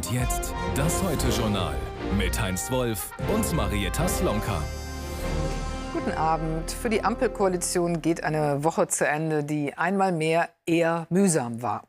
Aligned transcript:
Und 0.00 0.12
jetzt 0.12 0.54
das 0.76 1.02
Heute-Journal 1.02 1.76
mit 2.16 2.40
Heinz 2.40 2.70
Wolf 2.70 3.10
und 3.34 3.52
Marietta 3.52 4.08
Slomka. 4.08 4.62
Guten 5.92 6.12
Abend. 6.12 6.70
Für 6.70 6.88
die 6.88 7.04
Ampelkoalition 7.04 8.00
geht 8.00 8.24
eine 8.24 8.64
Woche 8.64 8.88
zu 8.88 9.06
Ende, 9.06 9.44
die 9.44 9.74
einmal 9.74 10.12
mehr 10.12 10.48
eher 10.64 11.06
mühsam 11.10 11.60
war. 11.60 11.86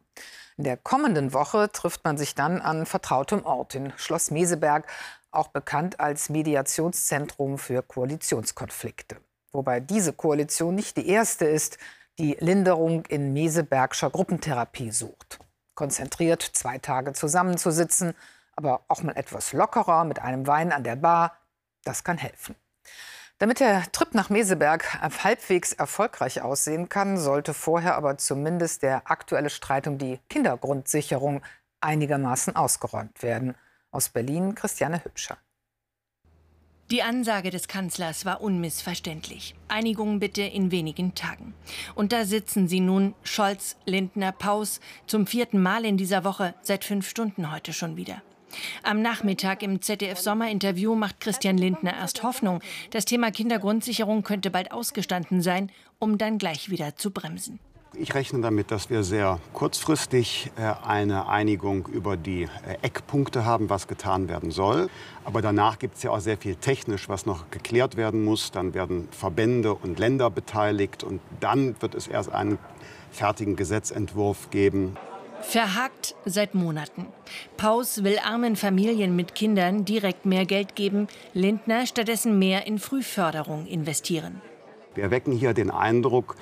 In 0.57 0.65
der 0.65 0.75
kommenden 0.75 1.31
Woche 1.31 1.71
trifft 1.71 2.03
man 2.03 2.17
sich 2.17 2.35
dann 2.35 2.59
an 2.59 2.85
vertrautem 2.85 3.45
Ort 3.45 3.75
in 3.75 3.93
Schloss 3.95 4.29
Meseberg, 4.29 4.87
auch 5.31 5.47
bekannt 5.47 6.01
als 6.01 6.27
Mediationszentrum 6.27 7.57
für 7.57 7.81
Koalitionskonflikte. 7.81 9.21
Wobei 9.53 9.79
diese 9.79 10.11
Koalition 10.11 10.75
nicht 10.75 10.97
die 10.97 11.07
erste 11.07 11.45
ist, 11.45 11.77
die 12.19 12.35
Linderung 12.41 13.05
in 13.05 13.31
Mesebergscher 13.31 14.09
Gruppentherapie 14.09 14.91
sucht. 14.91 15.39
Konzentriert 15.75 16.41
zwei 16.41 16.77
Tage 16.77 17.13
zusammenzusitzen, 17.13 18.13
aber 18.55 18.81
auch 18.87 19.03
mal 19.03 19.15
etwas 19.15 19.53
lockerer 19.53 20.03
mit 20.03 20.19
einem 20.19 20.47
Wein 20.47 20.71
an 20.71 20.83
der 20.83 20.95
Bar, 20.95 21.37
das 21.83 22.03
kann 22.03 22.17
helfen. 22.17 22.55
Damit 23.41 23.59
der 23.59 23.91
Trip 23.91 24.13
nach 24.13 24.29
Meseberg 24.29 25.01
halbwegs 25.01 25.73
erfolgreich 25.73 26.43
aussehen 26.43 26.89
kann, 26.89 27.17
sollte 27.17 27.55
vorher 27.55 27.95
aber 27.95 28.17
zumindest 28.19 28.83
der 28.83 29.09
aktuelle 29.09 29.49
Streit 29.49 29.87
um 29.87 29.97
die 29.97 30.19
Kindergrundsicherung 30.29 31.41
einigermaßen 31.79 32.55
ausgeräumt 32.55 33.23
werden. 33.23 33.55
Aus 33.89 34.09
Berlin 34.09 34.53
Christiane 34.53 35.03
Hübscher. 35.03 35.37
Die 36.91 37.03
Ansage 37.03 37.51
des 37.51 37.69
Kanzlers 37.69 38.25
war 38.25 38.41
unmissverständlich. 38.41 39.55
Einigung 39.69 40.19
bitte 40.19 40.41
in 40.41 40.71
wenigen 40.71 41.15
Tagen. 41.15 41.53
Und 41.95 42.11
da 42.11 42.25
sitzen 42.25 42.67
sie 42.67 42.81
nun, 42.81 43.13
Scholz, 43.23 43.77
Lindner, 43.85 44.33
Paus, 44.33 44.81
zum 45.07 45.25
vierten 45.25 45.61
Mal 45.61 45.85
in 45.85 45.95
dieser 45.95 46.25
Woche, 46.25 46.53
seit 46.61 46.83
fünf 46.83 47.07
Stunden 47.07 47.49
heute 47.49 47.71
schon 47.71 47.95
wieder. 47.95 48.21
Am 48.83 49.01
Nachmittag 49.01 49.63
im 49.63 49.81
ZDF-Sommerinterview 49.81 50.93
macht 50.95 51.21
Christian 51.21 51.57
Lindner 51.57 51.93
erst 51.93 52.23
Hoffnung, 52.23 52.59
das 52.89 53.05
Thema 53.05 53.31
Kindergrundsicherung 53.31 54.23
könnte 54.23 54.51
bald 54.51 54.73
ausgestanden 54.73 55.41
sein, 55.41 55.71
um 55.97 56.17
dann 56.17 56.39
gleich 56.39 56.69
wieder 56.69 56.97
zu 56.97 57.11
bremsen. 57.11 57.61
Ich 57.93 58.15
rechne 58.15 58.39
damit, 58.39 58.71
dass 58.71 58.89
wir 58.89 59.03
sehr 59.03 59.39
kurzfristig 59.51 60.49
äh, 60.55 60.73
eine 60.87 61.27
Einigung 61.27 61.87
über 61.87 62.15
die 62.15 62.43
äh, 62.43 62.77
Eckpunkte 62.81 63.43
haben, 63.43 63.69
was 63.69 63.89
getan 63.89 64.29
werden 64.29 64.49
soll. 64.49 64.89
Aber 65.25 65.41
danach 65.41 65.77
gibt 65.77 65.97
es 65.97 66.03
ja 66.03 66.11
auch 66.11 66.21
sehr 66.21 66.37
viel 66.37 66.55
technisch, 66.55 67.09
was 67.09 67.25
noch 67.25 67.51
geklärt 67.51 67.97
werden 67.97 68.23
muss. 68.23 68.51
Dann 68.51 68.73
werden 68.73 69.09
Verbände 69.11 69.73
und 69.73 69.99
Länder 69.99 70.29
beteiligt 70.29 71.03
und 71.03 71.19
dann 71.41 71.75
wird 71.81 71.93
es 71.93 72.07
erst 72.07 72.31
einen 72.31 72.59
fertigen 73.11 73.57
Gesetzentwurf 73.57 74.49
geben. 74.51 74.95
Verhakt 75.41 76.15
seit 76.23 76.55
Monaten. 76.55 77.07
Paus 77.57 78.05
will 78.05 78.19
armen 78.23 78.55
Familien 78.55 79.17
mit 79.17 79.35
Kindern 79.35 79.83
direkt 79.83 80.25
mehr 80.25 80.45
Geld 80.45 80.75
geben, 80.75 81.07
Lindner 81.33 81.85
stattdessen 81.85 82.39
mehr 82.39 82.67
in 82.67 82.79
Frühförderung 82.79 83.65
investieren. 83.65 84.41
Wir 84.93 85.09
wecken 85.09 85.33
hier 85.33 85.53
den 85.53 85.71
Eindruck, 85.71 86.35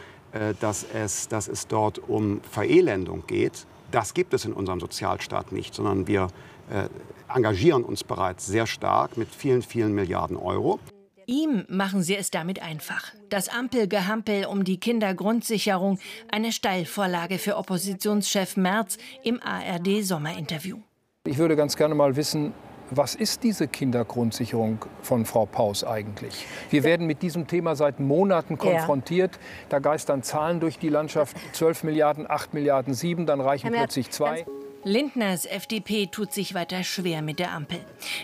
dass 0.60 0.86
es, 0.94 1.28
dass 1.28 1.48
es 1.48 1.68
dort 1.68 2.00
um 2.00 2.42
Verelendung 2.42 3.24
geht. 3.28 3.66
Das 3.92 4.14
gibt 4.14 4.34
es 4.34 4.46
in 4.46 4.54
unserem 4.54 4.80
Sozialstaat 4.80 5.52
nicht, 5.52 5.74
sondern 5.74 6.08
wir 6.08 6.28
äh, 6.70 6.88
engagieren 7.34 7.84
uns 7.84 8.04
bereits 8.04 8.46
sehr 8.46 8.68
stark 8.68 9.18
mit 9.18 9.34
vielen, 9.34 9.62
vielen 9.62 9.94
Milliarden 9.94 10.38
Euro. 10.38 10.80
Ihm 11.26 11.64
machen 11.68 12.02
sie 12.02 12.16
es 12.16 12.32
damit 12.32 12.62
einfach. 12.62 13.14
Das 13.30 13.50
Ampelgehampel 13.50 14.46
um 14.46 14.64
die 14.64 14.80
Kindergrundsicherung, 14.80 16.00
eine 16.32 16.52
Steilvorlage 16.52 17.38
für 17.38 17.56
Oppositionschef 17.56 18.58
Merz 18.58 18.98
im 19.24 19.40
ARD-Sommerinterview. 19.40 20.80
Ich 21.26 21.38
würde 21.38 21.56
ganz 21.56 21.76
gerne 21.76 21.94
mal 21.94 22.16
wissen, 22.16 22.54
was 22.92 23.16
ist 23.16 23.44
diese 23.44 23.68
Kindergrundsicherung 23.68 24.86
von 25.02 25.26
Frau 25.26 25.46
Paus 25.46 25.84
eigentlich? 25.84 26.46
Wir 26.70 26.84
werden 26.84 27.08
mit 27.08 27.22
diesem 27.22 27.48
Thema 27.48 27.76
seit 27.76 28.00
Monaten 28.00 28.58
konfrontiert. 28.58 29.36
Ja. 29.36 29.42
Da 29.70 29.80
geistern 29.80 30.24
Zahlen 30.24 30.60
durch 30.60 30.80
die 30.80 30.90
Landschaft. 30.90 31.38
12 31.54 31.84
Milliarden, 31.84 32.30
8 32.30 32.54
Milliarden, 32.54 32.94
7, 32.94 33.26
dann 33.26 33.42
reichen 33.42 33.72
plötzlich 33.72 34.10
zwei. 34.12 34.46
Lindners 34.84 35.46
FDP 35.46 36.08
tut 36.08 36.32
sich 36.32 36.54
weiter 36.54 36.84
schwer 36.84 37.22
mit 37.22 37.40
der 37.40 37.52
Ampel. 37.52 37.80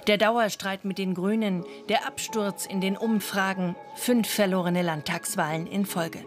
Der 0.07 0.17
Dauerstreit 0.17 0.85
mit 0.85 0.97
den 0.97 1.13
Grünen, 1.13 1.66
der 1.90 2.07
Absturz 2.07 2.66
in 2.66 2.79
den 2.79 2.95
Umfragen, 2.95 3.75
fünf 3.95 4.29
verlorene 4.29 4.81
Landtagswahlen 4.81 5.67
in 5.67 5.85
Folge. 5.85 6.19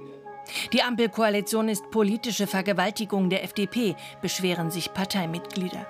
Die 0.72 0.82
Ampelkoalition 0.82 1.68
ist 1.68 1.90
politische 1.90 2.46
Vergewaltigung 2.46 3.30
der 3.30 3.42
FDP, 3.44 3.96
beschweren 4.20 4.70
sich 4.70 4.92
Parteimitglieder. 4.92 5.86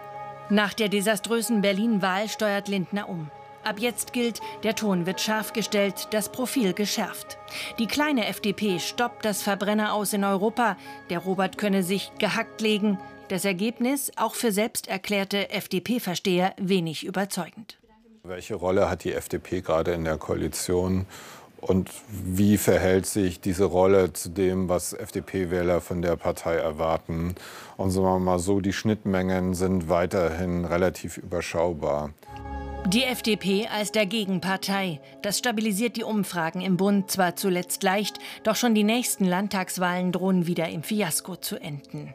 Nach 0.50 0.72
der 0.72 0.88
desaströsen 0.88 1.60
Berlin-Wahl 1.60 2.28
steuert 2.28 2.68
Lindner 2.68 3.08
um. 3.08 3.30
Ab 3.64 3.80
jetzt 3.80 4.14
gilt, 4.14 4.40
der 4.62 4.74
Ton 4.74 5.04
wird 5.04 5.20
scharf 5.20 5.52
gestellt, 5.52 6.08
das 6.12 6.32
Profil 6.32 6.72
geschärft. 6.72 7.36
Die 7.78 7.86
kleine 7.86 8.26
FDP 8.26 8.78
stoppt 8.78 9.26
das 9.26 9.42
Verbrenner 9.42 9.92
aus 9.92 10.14
in 10.14 10.24
Europa. 10.24 10.78
Der 11.10 11.18
Robert 11.18 11.58
könne 11.58 11.82
sich 11.82 12.12
gehackt 12.18 12.62
legen. 12.62 12.98
Das 13.28 13.44
Ergebnis, 13.44 14.10
auch 14.16 14.34
für 14.34 14.52
selbsterklärte 14.52 15.50
FDP-Versteher, 15.50 16.54
wenig 16.56 17.04
überzeugend. 17.04 17.76
Welche 18.22 18.54
Rolle 18.54 18.88
hat 18.88 19.04
die 19.04 19.12
FDP 19.12 19.60
gerade 19.60 19.92
in 19.92 20.04
der 20.04 20.16
Koalition? 20.16 21.06
Und 21.60 21.90
wie 22.08 22.56
verhält 22.56 23.06
sich 23.06 23.40
diese 23.40 23.64
Rolle 23.64 24.12
zu 24.12 24.28
dem, 24.28 24.68
was 24.68 24.92
FDP-Wähler 24.92 25.80
von 25.80 26.02
der 26.02 26.16
Partei 26.16 26.54
erwarten? 26.54 27.34
Und 27.76 27.90
sagen 27.90 28.06
wir 28.06 28.18
mal 28.20 28.38
so, 28.38 28.60
die 28.60 28.72
Schnittmengen 28.72 29.54
sind 29.54 29.88
weiterhin 29.88 30.64
relativ 30.64 31.18
überschaubar. 31.18 32.10
Die 32.86 33.02
FDP 33.02 33.68
als 33.68 33.92
der 33.92 34.06
Gegenpartei. 34.06 35.00
Das 35.20 35.36
stabilisiert 35.36 35.96
die 35.96 36.04
Umfragen 36.04 36.60
im 36.60 36.76
Bund 36.76 37.10
zwar 37.10 37.36
zuletzt 37.36 37.82
leicht, 37.82 38.18
doch 38.44 38.56
schon 38.56 38.74
die 38.74 38.84
nächsten 38.84 39.24
Landtagswahlen 39.24 40.12
drohen 40.12 40.46
wieder 40.46 40.68
im 40.68 40.82
Fiasko 40.82 41.36
zu 41.36 41.56
enden. 41.56 42.14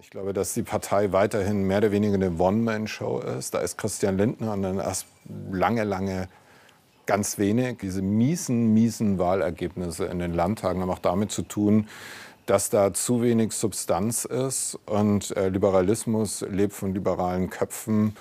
Ich 0.00 0.10
glaube, 0.10 0.32
dass 0.32 0.54
die 0.54 0.62
Partei 0.62 1.12
weiterhin 1.12 1.64
mehr 1.64 1.78
oder 1.78 1.92
weniger 1.92 2.14
eine 2.14 2.32
One-Man-Show 2.38 3.20
ist. 3.38 3.54
Da 3.54 3.58
ist 3.58 3.76
Christian 3.76 4.16
Lindner 4.16 4.56
dann 4.56 4.78
erst 4.78 5.06
lange, 5.52 5.84
lange 5.84 6.28
ganz 7.06 7.38
wenig. 7.38 7.78
Diese 7.78 8.02
miesen, 8.02 8.74
miesen 8.74 9.18
Wahlergebnisse 9.18 10.06
in 10.06 10.18
den 10.18 10.34
Landtagen 10.34 10.82
haben 10.82 10.90
auch 10.90 10.98
damit 10.98 11.30
zu 11.30 11.42
tun, 11.42 11.88
dass 12.46 12.70
da 12.70 12.92
zu 12.92 13.22
wenig 13.22 13.52
Substanz 13.52 14.24
ist. 14.24 14.78
Und 14.86 15.36
äh, 15.36 15.48
Liberalismus 15.48 16.42
lebt 16.42 16.72
von 16.72 16.94
liberalen 16.94 17.50
Köpfen. 17.50 18.16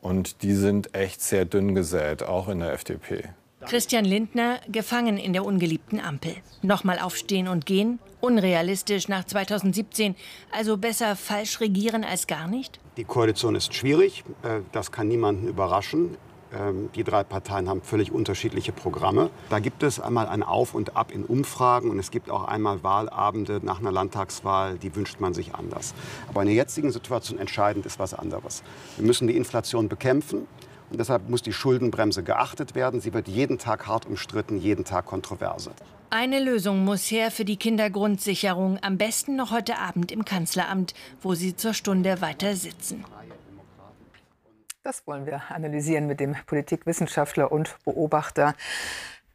Und 0.00 0.42
die 0.42 0.54
sind 0.54 0.94
echt 0.94 1.22
sehr 1.22 1.44
dünn 1.44 1.74
gesät, 1.74 2.22
auch 2.22 2.48
in 2.48 2.60
der 2.60 2.72
FDP. 2.72 3.28
Christian 3.66 4.04
Lindner 4.04 4.58
gefangen 4.68 5.16
in 5.16 5.32
der 5.32 5.44
ungeliebten 5.44 6.00
Ampel. 6.00 6.34
Nochmal 6.62 6.98
aufstehen 6.98 7.46
und 7.46 7.64
gehen? 7.64 8.00
Unrealistisch 8.20 9.08
nach 9.08 9.24
2017. 9.24 10.16
Also 10.50 10.76
besser 10.76 11.16
falsch 11.16 11.60
regieren 11.60 12.04
als 12.04 12.26
gar 12.26 12.48
nicht? 12.48 12.80
Die 12.96 13.04
Koalition 13.04 13.54
ist 13.54 13.72
schwierig. 13.74 14.24
Äh, 14.42 14.60
das 14.72 14.90
kann 14.90 15.08
niemanden 15.08 15.48
überraschen. 15.48 16.16
Ähm, 16.54 16.90
die 16.94 17.04
drei 17.04 17.24
Parteien 17.24 17.68
haben 17.68 17.82
völlig 17.82 18.12
unterschiedliche 18.12 18.72
Programme. 18.72 19.30
Da 19.48 19.58
gibt 19.58 19.82
es 19.82 20.00
einmal 20.00 20.26
ein 20.28 20.42
Auf 20.42 20.74
und 20.74 20.96
Ab 20.96 21.10
in 21.12 21.24
Umfragen 21.24 21.90
und 21.90 21.98
es 21.98 22.10
gibt 22.10 22.30
auch 22.30 22.44
einmal 22.44 22.82
Wahlabende 22.82 23.60
nach 23.62 23.80
einer 23.80 23.92
Landtagswahl, 23.92 24.78
die 24.78 24.94
wünscht 24.94 25.20
man 25.20 25.34
sich 25.34 25.54
anders. 25.54 25.94
Aber 26.28 26.42
in 26.42 26.46
der 26.46 26.56
jetzigen 26.56 26.90
Situation 26.90 27.38
entscheidend 27.38 27.86
ist 27.86 27.98
was 27.98 28.14
anderes. 28.14 28.62
Wir 28.96 29.06
müssen 29.06 29.28
die 29.28 29.36
Inflation 29.36 29.88
bekämpfen. 29.88 30.46
Und 30.90 30.98
deshalb 30.98 31.30
muss 31.30 31.40
die 31.40 31.54
Schuldenbremse 31.54 32.22
geachtet 32.22 32.74
werden. 32.74 33.00
Sie 33.00 33.14
wird 33.14 33.26
jeden 33.26 33.56
Tag 33.56 33.86
hart 33.86 34.04
umstritten, 34.04 34.58
jeden 34.58 34.84
Tag 34.84 35.06
kontroverse. 35.06 35.70
Eine 36.10 36.38
Lösung 36.38 36.84
muss 36.84 37.10
her 37.10 37.30
für 37.30 37.46
die 37.46 37.56
Kindergrundsicherung, 37.56 38.78
am 38.82 38.98
besten 38.98 39.34
noch 39.34 39.50
heute 39.50 39.78
Abend 39.78 40.12
im 40.12 40.26
Kanzleramt, 40.26 40.92
wo 41.22 41.32
sie 41.32 41.56
zur 41.56 41.72
Stunde 41.72 42.20
weiter 42.20 42.54
sitzen. 42.54 43.06
Das 44.84 45.06
wollen 45.06 45.26
wir 45.26 45.42
analysieren 45.50 46.08
mit 46.08 46.18
dem 46.18 46.34
Politikwissenschaftler 46.46 47.52
und 47.52 47.76
Beobachter 47.84 48.56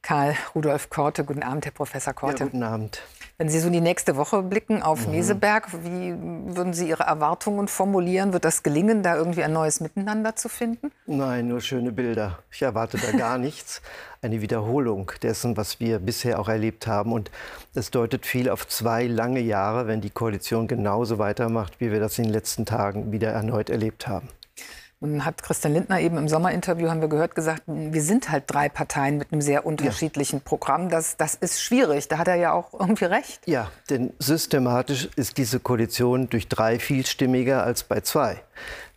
Karl 0.02 0.36
Rudolf 0.54 0.90
Korte. 0.90 1.24
Guten 1.24 1.42
Abend, 1.42 1.64
Herr 1.64 1.72
Professor 1.72 2.14
Korte. 2.14 2.40
Ja, 2.40 2.46
guten 2.48 2.64
Abend. 2.64 3.02
Wenn 3.38 3.48
Sie 3.48 3.60
so 3.62 3.70
die 3.70 3.80
nächste 3.80 4.18
Woche 4.18 4.44
blicken 4.44 4.84
auf 4.84 5.06
mhm. 5.06 5.14
Meseberg, 5.14 5.72
wie 5.86 6.14
würden 6.54 6.74
Sie 6.74 6.90
Ihre 6.90 7.04
Erwartungen 7.04 7.70
formulieren? 7.70 8.34
Wird 8.34 8.44
das 8.44 8.62
gelingen, 8.62 9.04
da 9.04 9.16
irgendwie 9.16 9.42
ein 9.42 9.54
neues 9.54 9.80
Miteinander 9.80 10.36
zu 10.36 10.50
finden? 10.50 10.92
Nein, 11.06 11.48
nur 11.48 11.62
schöne 11.62 11.94
Bilder. 11.94 12.40
Ich 12.52 12.62
erwarte 12.62 12.98
da 12.98 13.18
gar 13.18 13.38
nichts. 13.38 13.82
Eine 14.22 14.42
Wiederholung 14.42 15.14
dessen, 15.22 15.56
was 15.56 15.80
wir 15.80 16.00
bisher 16.00 16.42
auch 16.42 16.50
erlebt 16.50 16.88
haben. 16.88 17.14
Und 17.14 17.32
es 17.74 17.90
deutet 17.90 18.26
viel 18.26 18.50
auf 18.50 18.68
zwei 18.68 19.08
lange 19.08 19.40
Jahre, 19.40 19.88
wenn 19.88 20.02
die 20.02 20.10
Koalition 20.10 20.68
genauso 20.68 21.20
weitermacht, 21.20 21.80
wie 21.80 21.90
wir 21.90 22.02
das 22.02 22.18
in 22.18 22.26
den 22.26 22.34
letzten 22.34 22.66
Tagen 22.66 23.14
wieder 23.14 23.30
erneut 23.30 23.70
erlebt 23.70 24.10
haben. 24.10 24.28
Und 25.00 25.24
hat 25.26 25.44
Christian 25.44 25.74
Lindner 25.74 26.00
eben 26.00 26.18
im 26.18 26.28
Sommerinterview, 26.28 26.90
haben 26.90 27.02
wir 27.02 27.08
gehört, 27.08 27.36
gesagt, 27.36 27.62
wir 27.68 28.02
sind 28.02 28.32
halt 28.32 28.46
drei 28.48 28.68
Parteien 28.68 29.20
mit 29.20 29.32
einem 29.32 29.42
sehr 29.42 29.64
unterschiedlichen 29.64 30.38
ja. 30.38 30.42
Programm. 30.44 30.90
Das, 30.90 31.18
das 31.18 31.36
ist 31.36 31.62
schwierig. 31.62 32.08
Da 32.08 32.18
hat 32.18 32.28
er 32.28 32.36
ja 32.36 32.52
auch 32.52 32.74
irgendwie 32.74 33.06
recht. 33.06 33.42
Ja, 33.46 33.70
denn 33.92 34.14
systematisch 34.18 35.08
ist 35.16 35.38
diese 35.38 35.60
Koalition 35.60 36.30
durch 36.30 36.48
drei 36.48 36.80
viel 36.80 37.06
stimmiger 37.06 37.64
als 37.64 37.84
bei 37.84 38.02
zwei. 38.02 38.42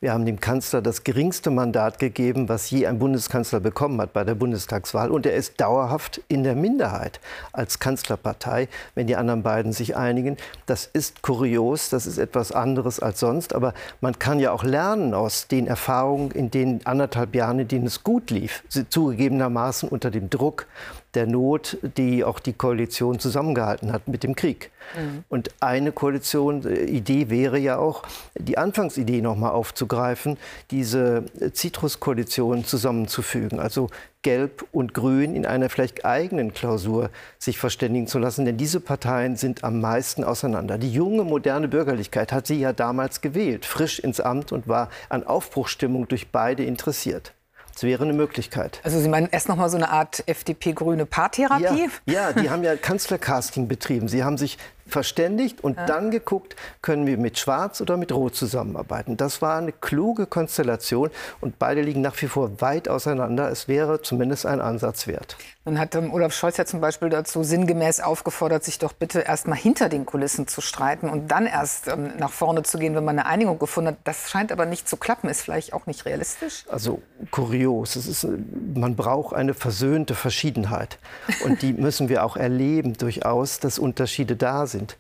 Wir 0.03 0.15
haben 0.15 0.25
dem 0.25 0.41
Kanzler 0.41 0.81
das 0.81 1.05
geringste 1.05 1.51
Mandat 1.51 1.99
gegeben, 1.99 2.49
was 2.49 2.71
je 2.71 2.87
ein 2.87 2.99
Bundeskanzler 2.99 3.61
bekommen 3.61 4.01
hat 4.01 4.15
bei 4.15 4.25
der 4.25 4.35
Bundestagswahl. 4.35 5.11
Und 5.11 5.27
er 5.27 5.35
ist 5.35 5.61
dauerhaft 5.61 6.23
in 6.27 6.43
der 6.43 6.55
Minderheit 6.55 7.21
als 7.53 7.81
Kanzlerpartei, 7.81 8.69
wenn 8.95 9.07
die 9.07 9.17
anderen 9.17 9.43
beiden 9.43 9.75
sich 9.75 9.99
einigen. 9.99 10.39
Das 10.65 10.87
ist 10.87 11.21
kurios, 11.21 11.91
das 11.91 12.07
ist 12.07 12.17
etwas 12.17 12.51
anderes 12.51 12.99
als 12.99 13.21
sonst. 13.21 13.55
Aber 13.55 13.75
man 14.01 14.19
kann 14.19 14.41
ja 14.41 14.53
auch 14.53 14.65
lernen 14.65 15.13
aus 15.13 15.49
den 15.49 15.67
Erfahrungen 15.67 16.31
in 16.31 16.51
den 16.51 16.87
anderthalb 16.87 17.35
Jahren, 17.35 17.59
in 17.59 17.69
denen 17.69 17.87
es 17.87 18.03
gut 18.03 18.31
lief, 18.31 18.65
zugegebenermaßen 18.89 19.87
unter 19.87 20.11
dem 20.11 20.31
Druck 20.31 20.67
der 21.15 21.27
Not, 21.27 21.79
die 21.97 22.25
auch 22.25 22.39
die 22.39 22.53
Koalition 22.53 23.19
zusammengehalten 23.19 23.93
hat 23.93 24.09
mit 24.09 24.23
dem 24.23 24.37
Krieg. 24.37 24.71
Mhm. 24.97 25.25
Und 25.29 25.51
eine 25.61 25.93
Koalition-Idee 25.93 27.23
äh, 27.23 27.31
wäre 27.31 27.59
ja 27.59 27.79
auch, 27.79 28.03
die 28.39 28.59
Anfangsidee 28.59 29.21
noch 29.21 29.37
mal 29.37 29.51
aufzugreifen, 29.51 30.37
diese 30.71 31.25
Zitruskoalition 31.53 32.65
zusammenzufügen. 32.65 33.59
Also 33.59 33.89
Gelb 34.23 34.67
und 34.73 34.93
Grün 34.95 35.35
in 35.35 35.47
einer 35.47 35.71
vielleicht 35.71 36.05
eigenen 36.05 36.53
Klausur 36.53 37.11
sich 37.39 37.59
verständigen 37.59 38.07
zu 38.07 38.19
lassen. 38.19 38.45
Denn 38.45 38.57
diese 38.57 38.81
Parteien 38.81 39.37
sind 39.37 39.65
am 39.65 39.81
meisten 39.81 40.25
auseinander. 40.25 40.79
Die 40.79 40.93
junge, 40.93 41.25
moderne 41.25 41.69
Bürgerlichkeit 41.69 42.33
hat 42.33 42.47
sie 42.47 42.61
ja 42.61 42.73
damals 42.73 43.21
gewählt, 43.21 43.65
frisch 43.65 43.99
ins 43.99 44.21
Amt 44.21 44.53
und 44.53 44.69
war 44.69 44.91
an 45.09 45.25
Aufbruchstimmung 45.25 46.07
durch 46.07 46.29
beide 46.29 46.65
interessiert. 46.65 47.33
Das 47.81 47.89
wäre 47.89 48.05
eine 48.05 48.13
Möglichkeit. 48.13 48.79
Also 48.83 49.01
Sie 49.01 49.09
meinen 49.09 49.31
erst 49.31 49.49
noch 49.49 49.57
mal 49.57 49.71
so 49.71 49.79
eine 49.79 49.89
Art 49.89 50.23
FDP-grüne 50.27 51.07
Paartherapie? 51.07 51.89
Ja, 52.05 52.29
ja, 52.29 52.33
die 52.35 52.51
haben 52.51 52.63
ja 52.63 52.77
Kanzlercasting 52.77 53.69
betrieben. 53.69 54.07
Sie 54.07 54.23
haben 54.23 54.37
sich 54.37 54.59
verständigt 54.91 55.63
und 55.63 55.77
ja. 55.77 55.87
dann 55.87 56.11
geguckt, 56.11 56.57
können 56.83 57.07
wir 57.07 57.19
mit 57.19 57.39
Schwarz 57.39 57.81
oder 57.81 57.97
mit 57.97 58.13
Rot 58.13 58.35
zusammenarbeiten. 58.35 59.17
Das 59.17 59.43
war 59.43 59.59
eine 59.59 59.73
kluge 59.73 60.27
Konstellation 60.27 61.11
und 61.41 61.59
beide 61.59 61.83
liegen 61.83 62.01
nach 62.01 62.21
wie 62.21 62.27
vor 62.27 62.61
weit 62.61 62.89
auseinander. 62.89 63.51
Es 63.51 63.69
wäre 63.69 64.03
zumindest 64.03 64.47
ein 64.47 64.61
Ansatz 64.61 65.07
wert. 65.07 65.37
Dann 65.65 65.79
hat 65.79 65.95
ähm, 65.95 66.13
Olaf 66.13 66.33
Scholz 66.33 66.57
ja 66.57 66.65
zum 66.65 66.81
Beispiel 66.81 67.11
dazu 67.11 67.43
sinngemäß 67.45 68.01
aufgefordert, 68.01 68.65
sich 68.65 68.79
doch 68.79 68.93
bitte 68.95 69.21
erst 69.21 69.47
mal 69.47 69.55
hinter 69.55 69.89
den 69.91 70.07
Kulissen 70.07 70.49
zu 70.49 70.63
streiten 70.63 71.09
und 71.11 71.29
dann 71.29 71.47
erst 71.47 71.89
ähm, 71.89 72.13
nach 72.19 72.31
vorne 72.31 72.63
zu 72.63 72.79
gehen, 72.79 72.95
wenn 72.95 73.05
man 73.05 73.19
eine 73.19 73.29
Einigung 73.29 73.59
gefunden 73.59 73.91
hat. 73.91 73.99
Das 74.05 74.31
scheint 74.31 74.53
aber 74.53 74.65
nicht 74.65 74.89
zu 74.89 74.97
klappen. 74.97 75.29
Ist 75.29 75.43
vielleicht 75.43 75.75
auch 75.75 75.87
nicht 75.87 76.07
realistisch? 76.07 76.65
Also 76.69 77.03
kurios. 77.31 77.97
Es 77.97 78.07
ist, 78.07 78.27
man 78.75 78.97
braucht 78.97 79.35
eine 79.35 79.53
versöhnte 79.53 80.15
Verschiedenheit. 80.15 80.99
Und 81.45 81.61
die 81.61 81.73
müssen 81.75 82.09
wir 82.09 82.25
auch 82.25 82.37
erleben 82.37 82.95
durchaus, 82.95 83.61
dass 83.61 83.79
Unterschiede 83.79 84.37
da 84.37 84.67
sind 84.67 84.80
sind. 84.81 84.97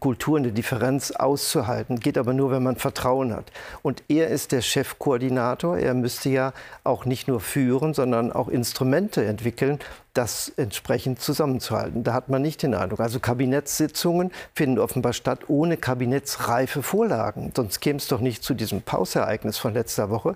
Kultur 0.00 0.38
eine 0.38 0.52
Differenz 0.52 1.10
auszuhalten, 1.10 2.00
geht 2.00 2.18
aber 2.18 2.32
nur, 2.32 2.50
wenn 2.50 2.62
man 2.62 2.76
Vertrauen 2.76 3.34
hat. 3.34 3.52
Und 3.82 4.02
er 4.08 4.28
ist 4.28 4.52
der 4.52 4.62
Chefkoordinator. 4.62 5.78
Er 5.78 5.94
müsste 5.94 6.28
ja 6.30 6.52
auch 6.84 7.04
nicht 7.04 7.28
nur 7.28 7.40
führen, 7.40 7.94
sondern 7.94 8.32
auch 8.32 8.48
Instrumente 8.48 9.24
entwickeln, 9.24 9.78
das 10.16 10.52
entsprechend 10.56 11.20
zusammenzuhalten. 11.20 12.02
Da 12.02 12.14
hat 12.14 12.28
man 12.28 12.42
nicht 12.42 12.62
den 12.62 12.74
Eindruck. 12.74 13.00
Also 13.00 13.20
Kabinettssitzungen 13.20 14.32
finden 14.54 14.78
offenbar 14.78 15.12
statt 15.12 15.48
ohne 15.48 15.76
kabinettsreife 15.76 16.82
Vorlagen. 16.82 17.52
Sonst 17.54 17.80
käme 17.80 17.98
es 17.98 18.08
doch 18.08 18.20
nicht 18.20 18.42
zu 18.42 18.54
diesem 18.54 18.82
Pausereignis 18.82 19.58
von 19.58 19.74
letzter 19.74 20.10
Woche. 20.10 20.34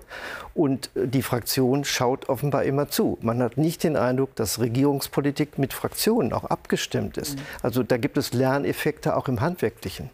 Und 0.53 0.91
die 0.95 1.23
Fraktion 1.23 1.83
schaut 1.83 2.29
offenbar 2.29 2.63
immer 2.63 2.89
zu. 2.89 3.17
Man 3.21 3.41
hat 3.41 3.57
nicht 3.57 3.83
den 3.83 3.97
Eindruck, 3.97 4.35
dass 4.35 4.59
Regierungspolitik 4.59 5.57
mit 5.57 5.73
Fraktionen 5.73 6.33
auch 6.33 6.45
abgestimmt 6.45 7.17
ist. 7.17 7.37
Mhm. 7.37 7.41
Also 7.63 7.83
da 7.83 7.97
gibt 7.97 8.17
es 8.17 8.33
Lerneffekte 8.33 9.15
auch 9.15 9.27
im 9.27 9.41
Handwerklichen. 9.41 10.09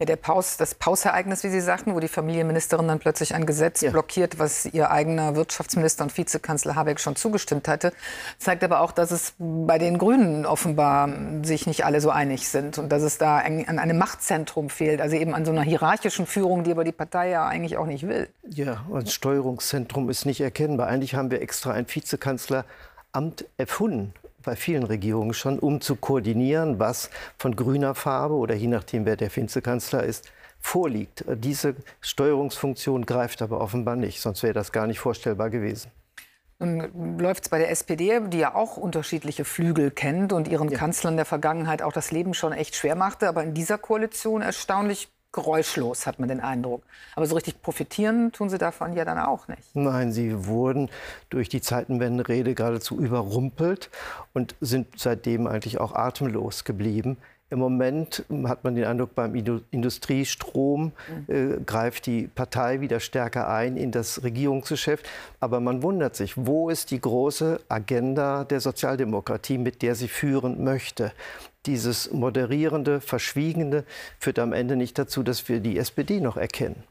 Ja, 0.00 0.06
der 0.06 0.16
Paus, 0.16 0.56
das 0.56 0.74
Pausereignis, 0.74 1.44
wie 1.44 1.50
Sie 1.50 1.60
sagten, 1.60 1.94
wo 1.94 2.00
die 2.00 2.08
Familienministerin 2.08 2.88
dann 2.88 3.00
plötzlich 3.00 3.34
ein 3.34 3.44
Gesetz 3.44 3.82
ja. 3.82 3.90
blockiert, 3.90 4.38
was 4.38 4.64
ihr 4.64 4.90
eigener 4.90 5.36
Wirtschaftsminister 5.36 6.04
und 6.04 6.16
Vizekanzler 6.16 6.74
Habeck 6.74 6.98
schon 7.00 7.16
zugestimmt 7.16 7.68
hatte, 7.68 7.92
zeigt 8.38 8.64
aber 8.64 8.80
auch, 8.80 8.92
dass 8.92 9.10
es 9.10 9.34
bei 9.38 9.76
den 9.76 9.98
Grünen 9.98 10.46
offenbar 10.46 11.10
sich 11.42 11.66
nicht 11.66 11.84
alle 11.84 12.00
so 12.00 12.08
einig 12.08 12.48
sind 12.48 12.78
und 12.78 12.88
dass 12.90 13.02
es 13.02 13.18
da 13.18 13.40
an 13.40 13.78
einem 13.78 13.98
Machtzentrum 13.98 14.70
fehlt, 14.70 15.02
also 15.02 15.16
eben 15.16 15.34
an 15.34 15.44
so 15.44 15.52
einer 15.52 15.62
hierarchischen 15.62 16.24
Führung, 16.24 16.64
die 16.64 16.70
aber 16.70 16.84
die 16.84 16.92
Partei 16.92 17.28
ja 17.28 17.46
eigentlich 17.46 17.76
auch 17.76 17.84
nicht 17.84 18.08
will. 18.08 18.30
Ja, 18.48 18.86
ein 18.94 19.06
Steuerungszentrum 19.06 20.08
ist 20.08 20.24
nicht 20.24 20.40
erkennbar. 20.40 20.86
Eigentlich 20.86 21.14
haben 21.14 21.30
wir 21.30 21.42
extra 21.42 21.72
ein 21.72 21.86
Vizekanzleramt 21.86 23.44
erfunden 23.58 24.14
bei 24.42 24.56
vielen 24.56 24.82
Regierungen 24.84 25.34
schon, 25.34 25.58
um 25.58 25.80
zu 25.80 25.96
koordinieren, 25.96 26.78
was 26.78 27.10
von 27.38 27.56
grüner 27.56 27.94
Farbe 27.94 28.34
oder 28.34 28.54
je 28.54 28.68
nachdem, 28.68 29.04
wer 29.04 29.16
der 29.16 29.34
Vizekanzler 29.34 30.04
ist, 30.04 30.30
vorliegt. 30.60 31.24
Diese 31.26 31.74
Steuerungsfunktion 32.00 33.06
greift 33.06 33.42
aber 33.42 33.60
offenbar 33.60 33.96
nicht, 33.96 34.20
sonst 34.20 34.42
wäre 34.42 34.52
das 34.52 34.72
gar 34.72 34.86
nicht 34.86 35.00
vorstellbar 35.00 35.50
gewesen. 35.50 35.90
Nun 36.58 37.18
läuft 37.18 37.44
es 37.44 37.48
bei 37.48 37.58
der 37.58 37.70
SPD, 37.70 38.20
die 38.28 38.38
ja 38.38 38.54
auch 38.54 38.76
unterschiedliche 38.76 39.46
Flügel 39.46 39.90
kennt 39.90 40.34
und 40.34 40.46
ihren 40.46 40.68
ja. 40.68 40.76
Kanzlern 40.76 41.16
der 41.16 41.24
Vergangenheit 41.24 41.80
auch 41.80 41.92
das 41.92 42.10
Leben 42.10 42.34
schon 42.34 42.52
echt 42.52 42.76
schwer 42.76 42.96
machte, 42.96 43.28
aber 43.28 43.42
in 43.42 43.54
dieser 43.54 43.78
Koalition 43.78 44.42
erstaunlich 44.42 45.08
geräuschlos, 45.32 46.06
hat 46.06 46.18
man 46.18 46.28
den 46.28 46.40
Eindruck. 46.40 46.82
Aber 47.14 47.26
so 47.26 47.34
richtig 47.34 47.62
profitieren 47.62 48.32
tun 48.32 48.50
sie 48.50 48.58
davon 48.58 48.92
ja 48.94 49.04
dann 49.04 49.18
auch 49.18 49.48
nicht. 49.48 49.74
Nein, 49.74 50.12
sie 50.12 50.46
wurden 50.46 50.90
durch 51.28 51.48
die 51.48 51.60
Zeitenwende-Rede 51.60 52.54
geradezu 52.54 52.98
überrumpelt 52.98 53.90
und 54.32 54.54
sind 54.60 54.88
seitdem 54.96 55.46
eigentlich 55.46 55.78
auch 55.78 55.94
atemlos 55.94 56.64
geblieben. 56.64 57.16
Im 57.50 57.58
Moment 57.58 58.24
hat 58.44 58.62
man 58.62 58.76
den 58.76 58.84
Eindruck, 58.84 59.16
beim 59.16 59.34
Industriestrom 59.34 60.92
äh, 61.26 61.56
greift 61.66 62.06
die 62.06 62.28
Partei 62.28 62.80
wieder 62.80 63.00
stärker 63.00 63.48
ein 63.48 63.76
in 63.76 63.90
das 63.90 64.22
Regierungsgeschäft. 64.22 65.08
Aber 65.40 65.58
man 65.58 65.82
wundert 65.82 66.14
sich, 66.14 66.34
wo 66.36 66.70
ist 66.70 66.92
die 66.92 67.00
große 67.00 67.60
Agenda 67.68 68.44
der 68.44 68.60
Sozialdemokratie, 68.60 69.58
mit 69.58 69.82
der 69.82 69.96
sie 69.96 70.06
führen 70.06 70.62
möchte? 70.62 71.10
Dieses 71.66 72.10
moderierende, 72.10 73.00
verschwiegende 73.00 73.84
führt 74.18 74.38
am 74.38 74.52
Ende 74.52 74.76
nicht 74.76 74.98
dazu, 74.98 75.22
dass 75.22 75.48
wir 75.48 75.60
die 75.60 75.76
SPD 75.78 76.20
noch 76.20 76.36
erkennen. 76.36 76.84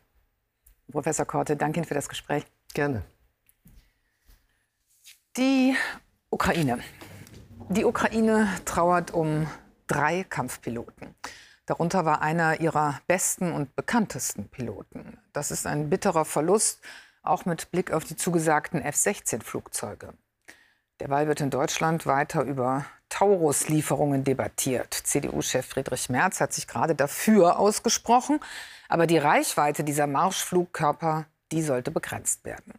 Professor 0.92 1.25
Korte, 1.25 1.56
danke 1.56 1.80
Ihnen 1.80 1.88
für 1.88 1.95
das 1.95 2.10
Gespräch. 2.10 2.45
Gerne. 2.74 3.04
Die 5.38 5.75
Ukraine. 6.30 6.80
Die 7.69 7.86
Ukraine 7.86 8.48
trauert 8.66 9.12
um 9.12 9.48
drei 9.88 10.24
Kampfpiloten. 10.24 11.15
Darunter 11.65 12.06
war 12.06 12.22
einer 12.22 12.62
ihrer 12.62 13.00
besten 13.07 13.51
und 13.51 13.75
bekanntesten 13.75 14.50
Piloten. 14.50 15.20
Das 15.34 15.51
ist 15.51 15.67
ein 15.67 15.89
bitterer 15.89 16.25
Verlust, 16.25 16.82
auch 17.22 17.46
mit 17.46 17.70
Blick 17.72 17.91
auf 17.91 18.05
die 18.05 18.15
zugesagten 18.15 18.82
F-16-Flugzeuge. 18.82 20.13
Derweil 21.00 21.27
wird 21.27 21.41
in 21.41 21.51
Deutschland 21.51 22.05
weiter 22.08 22.41
über 22.41 22.86
Taurus-Lieferungen 23.10 24.24
debattiert. 24.24 24.94
CDU-Chef 24.94 25.66
Friedrich 25.66 26.10
Merz 26.10 26.39
hat 26.39 26.54
sich 26.54 26.68
gerade 26.68 26.96
dafür 26.96 27.60
ausgesprochen. 27.60 28.39
Aber 28.88 29.08
die 29.08 29.18
Reichweite 29.18 29.84
dieser 29.84 30.08
Marschflugkörper, 30.08 31.25
die 31.51 31.62
sollte 31.62 31.92
begrenzt 31.92 32.46
werden. 32.46 32.74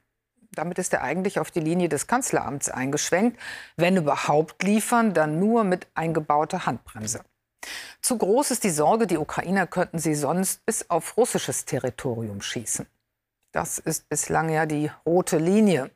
Damit 0.52 0.78
ist 0.78 0.92
er 0.92 1.02
eigentlich 1.02 1.38
auf 1.38 1.50
die 1.50 1.60
Linie 1.60 1.88
des 1.88 2.06
Kanzleramts 2.06 2.68
eingeschwenkt. 2.68 3.38
Wenn 3.76 3.96
überhaupt 3.96 4.62
liefern, 4.62 5.14
dann 5.14 5.38
nur 5.38 5.64
mit 5.64 5.86
eingebauter 5.94 6.66
Handbremse. 6.66 7.20
Zu 8.02 8.18
groß 8.18 8.50
ist 8.50 8.64
die 8.64 8.70
Sorge, 8.70 9.06
die 9.06 9.18
Ukrainer 9.18 9.66
könnten 9.66 9.98
sie 9.98 10.14
sonst 10.14 10.64
bis 10.64 10.88
auf 10.90 11.16
russisches 11.16 11.66
Territorium 11.66 12.40
schießen. 12.40 12.86
Das 13.52 13.78
ist 13.78 14.08
bislang 14.08 14.48
ja 14.48 14.66
die 14.66 14.90
rote 15.04 15.38
Linie. 15.38 15.90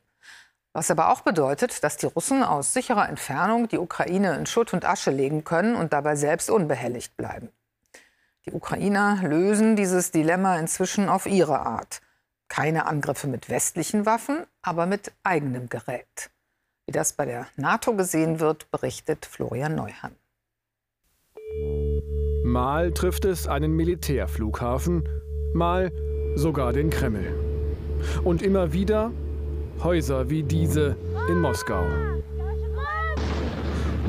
Was 0.74 0.90
aber 0.90 1.10
auch 1.10 1.20
bedeutet, 1.20 1.84
dass 1.84 1.96
die 1.96 2.06
Russen 2.06 2.42
aus 2.42 2.74
sicherer 2.74 3.08
Entfernung 3.08 3.68
die 3.68 3.78
Ukraine 3.78 4.34
in 4.34 4.44
Schutt 4.44 4.74
und 4.74 4.84
Asche 4.84 5.12
legen 5.12 5.44
können 5.44 5.76
und 5.76 5.92
dabei 5.92 6.16
selbst 6.16 6.50
unbehelligt 6.50 7.16
bleiben. 7.16 7.48
Die 8.44 8.52
Ukrainer 8.52 9.20
lösen 9.22 9.76
dieses 9.76 10.10
Dilemma 10.10 10.58
inzwischen 10.58 11.08
auf 11.08 11.26
ihre 11.26 11.60
Art. 11.60 12.02
Keine 12.48 12.86
Angriffe 12.86 13.28
mit 13.28 13.48
westlichen 13.48 14.04
Waffen, 14.04 14.44
aber 14.62 14.86
mit 14.86 15.12
eigenem 15.22 15.68
Gerät. 15.68 16.30
Wie 16.86 16.92
das 16.92 17.12
bei 17.12 17.24
der 17.24 17.46
NATO 17.56 17.94
gesehen 17.94 18.40
wird, 18.40 18.68
berichtet 18.72 19.26
Florian 19.26 19.76
Neuhan. 19.76 20.16
Mal 22.42 22.92
trifft 22.92 23.24
es 23.24 23.46
einen 23.46 23.72
Militärflughafen, 23.76 25.08
mal 25.54 25.92
sogar 26.34 26.72
den 26.72 26.90
Kreml. 26.90 27.32
Und 28.24 28.42
immer 28.42 28.72
wieder 28.72 29.12
Häuser 29.82 30.30
wie 30.30 30.42
diese 30.42 30.96
in 31.28 31.40
Moskau. 31.40 31.84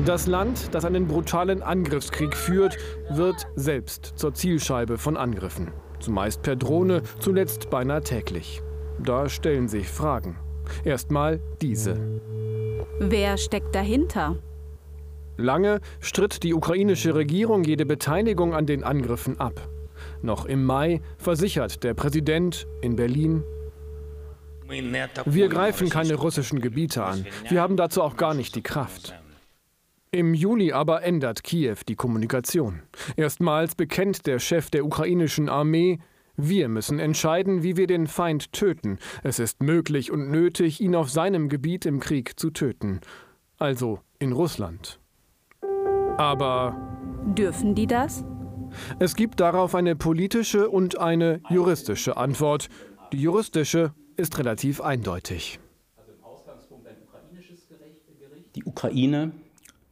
Das 0.04 0.26
Land, 0.26 0.74
das 0.74 0.84
einen 0.84 1.06
brutalen 1.06 1.62
Angriffskrieg 1.62 2.36
führt, 2.36 2.76
wird 3.10 3.46
selbst 3.56 4.12
zur 4.16 4.34
Zielscheibe 4.34 4.98
von 4.98 5.16
Angriffen. 5.16 5.72
Zumeist 6.00 6.42
per 6.42 6.56
Drohne, 6.56 7.02
zuletzt 7.18 7.70
beinahe 7.70 8.02
täglich. 8.02 8.62
Da 8.98 9.28
stellen 9.28 9.68
sich 9.68 9.88
Fragen. 9.88 10.36
Erstmal 10.84 11.40
diese. 11.60 11.96
Wer 13.00 13.36
steckt 13.36 13.74
dahinter? 13.74 14.36
Lange 15.36 15.80
stritt 16.00 16.42
die 16.42 16.54
ukrainische 16.54 17.14
Regierung 17.14 17.64
jede 17.64 17.84
Beteiligung 17.84 18.54
an 18.54 18.66
den 18.66 18.84
Angriffen 18.84 19.38
ab. 19.38 19.68
Noch 20.22 20.46
im 20.46 20.64
Mai 20.64 21.00
versichert 21.18 21.84
der 21.84 21.94
Präsident 21.94 22.66
in 22.80 22.96
Berlin, 22.96 23.42
wir 25.24 25.48
greifen 25.48 25.88
keine 25.88 26.14
russischen 26.14 26.60
Gebiete 26.60 27.04
an. 27.04 27.26
Wir 27.48 27.60
haben 27.60 27.76
dazu 27.76 28.02
auch 28.02 28.16
gar 28.16 28.34
nicht 28.34 28.54
die 28.54 28.62
Kraft. 28.62 29.14
Im 30.10 30.34
Juli 30.34 30.72
aber 30.72 31.02
ändert 31.02 31.42
Kiew 31.42 31.76
die 31.88 31.96
Kommunikation. 31.96 32.82
Erstmals 33.16 33.74
bekennt 33.74 34.26
der 34.26 34.38
Chef 34.38 34.70
der 34.70 34.84
ukrainischen 34.84 35.48
Armee, 35.48 35.98
wir 36.38 36.68
müssen 36.68 36.98
entscheiden, 36.98 37.62
wie 37.62 37.78
wir 37.78 37.86
den 37.86 38.06
Feind 38.06 38.52
töten. 38.52 38.98
Es 39.22 39.38
ist 39.38 39.62
möglich 39.62 40.12
und 40.12 40.30
nötig, 40.30 40.82
ihn 40.82 40.94
auf 40.94 41.10
seinem 41.10 41.48
Gebiet 41.48 41.86
im 41.86 41.98
Krieg 41.98 42.38
zu 42.38 42.50
töten. 42.50 43.00
Also 43.58 44.00
in 44.18 44.32
Russland. 44.32 45.00
Aber. 46.18 46.76
Dürfen 47.38 47.74
die 47.74 47.86
das? 47.86 48.22
Es 48.98 49.16
gibt 49.16 49.40
darauf 49.40 49.74
eine 49.74 49.96
politische 49.96 50.68
und 50.68 50.98
eine 50.98 51.40
juristische 51.48 52.18
Antwort. 52.18 52.68
Die 53.12 53.22
juristische 53.22 53.94
ist 54.16 54.38
relativ 54.38 54.80
eindeutig. 54.80 55.58
Die 58.54 58.64
Ukraine 58.64 59.32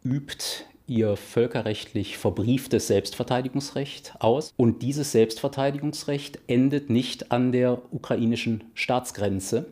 übt 0.05 0.65
ihr 0.87 1.17
völkerrechtlich 1.17 2.19
verbrieftes 2.19 2.89
Selbstverteidigungsrecht 2.89 4.15
aus. 4.21 4.53
Und 4.57 4.83
dieses 4.83 5.13
Selbstverteidigungsrecht 5.13 6.39
endet 6.47 6.91
nicht 6.91 7.33
an 7.33 7.53
der 7.53 7.81
ukrainischen 7.91 8.65
Staatsgrenze. 8.75 9.67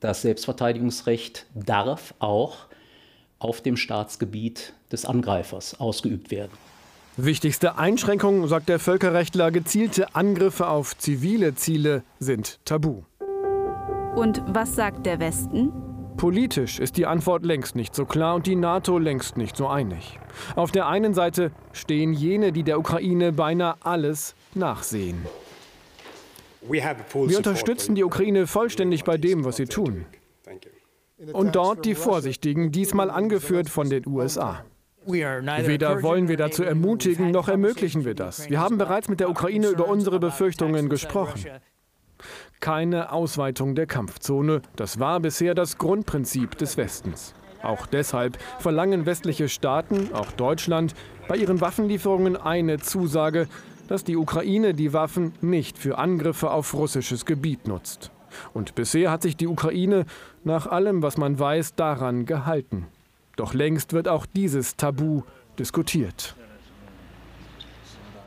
Das 0.00 0.22
Selbstverteidigungsrecht 0.22 1.46
darf 1.54 2.14
auch 2.18 2.66
auf 3.38 3.60
dem 3.60 3.76
Staatsgebiet 3.76 4.72
des 4.90 5.04
Angreifers 5.04 5.78
ausgeübt 5.78 6.30
werden. 6.30 6.52
Wichtigste 7.16 7.78
Einschränkung, 7.78 8.46
sagt 8.46 8.68
der 8.68 8.78
Völkerrechtler, 8.78 9.50
gezielte 9.50 10.14
Angriffe 10.14 10.68
auf 10.68 10.98
zivile 10.98 11.54
Ziele 11.54 12.02
sind 12.18 12.58
tabu. 12.64 13.04
Und 14.16 14.42
was 14.46 14.74
sagt 14.74 15.04
der 15.04 15.20
Westen? 15.20 15.70
Politisch 16.16 16.80
ist 16.80 16.96
die 16.96 17.04
Antwort 17.04 17.44
längst 17.44 17.76
nicht 17.76 17.94
so 17.94 18.06
klar 18.06 18.34
und 18.34 18.46
die 18.46 18.56
NATO 18.56 18.96
längst 18.98 19.36
nicht 19.36 19.54
so 19.58 19.68
einig. 19.68 20.18
Auf 20.54 20.72
der 20.72 20.88
einen 20.88 21.12
Seite 21.12 21.50
stehen 21.72 22.14
jene, 22.14 22.50
die 22.50 22.62
der 22.62 22.78
Ukraine 22.78 23.32
beinahe 23.32 23.74
alles 23.80 24.34
nachsehen. 24.54 25.18
Wir 26.62 27.36
unterstützen 27.36 27.94
die 27.94 28.04
Ukraine 28.04 28.46
vollständig 28.46 29.04
bei 29.04 29.18
dem, 29.18 29.44
was 29.44 29.56
sie 29.56 29.66
tun. 29.66 30.06
Und 31.34 31.54
dort 31.54 31.84
die 31.84 31.94
Vorsichtigen, 31.94 32.72
diesmal 32.72 33.10
angeführt 33.10 33.68
von 33.68 33.90
den 33.90 34.06
USA. 34.06 34.64
Weder 35.04 36.02
wollen 36.02 36.28
wir 36.28 36.38
dazu 36.38 36.62
ermutigen, 36.62 37.32
noch 37.32 37.48
ermöglichen 37.48 38.06
wir 38.06 38.14
das. 38.14 38.48
Wir 38.48 38.60
haben 38.60 38.78
bereits 38.78 39.10
mit 39.10 39.20
der 39.20 39.28
Ukraine 39.28 39.68
über 39.68 39.86
unsere 39.86 40.18
Befürchtungen 40.18 40.88
gesprochen. 40.88 41.44
Keine 42.60 43.12
Ausweitung 43.12 43.74
der 43.74 43.86
Kampfzone, 43.86 44.62
das 44.76 44.98
war 44.98 45.20
bisher 45.20 45.54
das 45.54 45.78
Grundprinzip 45.78 46.56
des 46.58 46.76
Westens. 46.76 47.34
Auch 47.62 47.86
deshalb 47.86 48.38
verlangen 48.58 49.06
westliche 49.06 49.48
Staaten, 49.48 50.10
auch 50.12 50.32
Deutschland, 50.32 50.94
bei 51.28 51.36
ihren 51.36 51.60
Waffenlieferungen 51.60 52.36
eine 52.36 52.78
Zusage, 52.78 53.48
dass 53.88 54.04
die 54.04 54.16
Ukraine 54.16 54.74
die 54.74 54.92
Waffen 54.92 55.32
nicht 55.40 55.78
für 55.78 55.98
Angriffe 55.98 56.50
auf 56.50 56.74
russisches 56.74 57.24
Gebiet 57.24 57.68
nutzt. 57.68 58.10
Und 58.52 58.74
bisher 58.74 59.10
hat 59.10 59.22
sich 59.22 59.36
die 59.36 59.46
Ukraine 59.46 60.04
nach 60.44 60.66
allem, 60.66 61.02
was 61.02 61.16
man 61.16 61.38
weiß, 61.38 61.74
daran 61.74 62.26
gehalten. 62.26 62.86
Doch 63.36 63.54
längst 63.54 63.92
wird 63.92 64.08
auch 64.08 64.26
dieses 64.26 64.76
Tabu 64.76 65.22
diskutiert. 65.58 66.34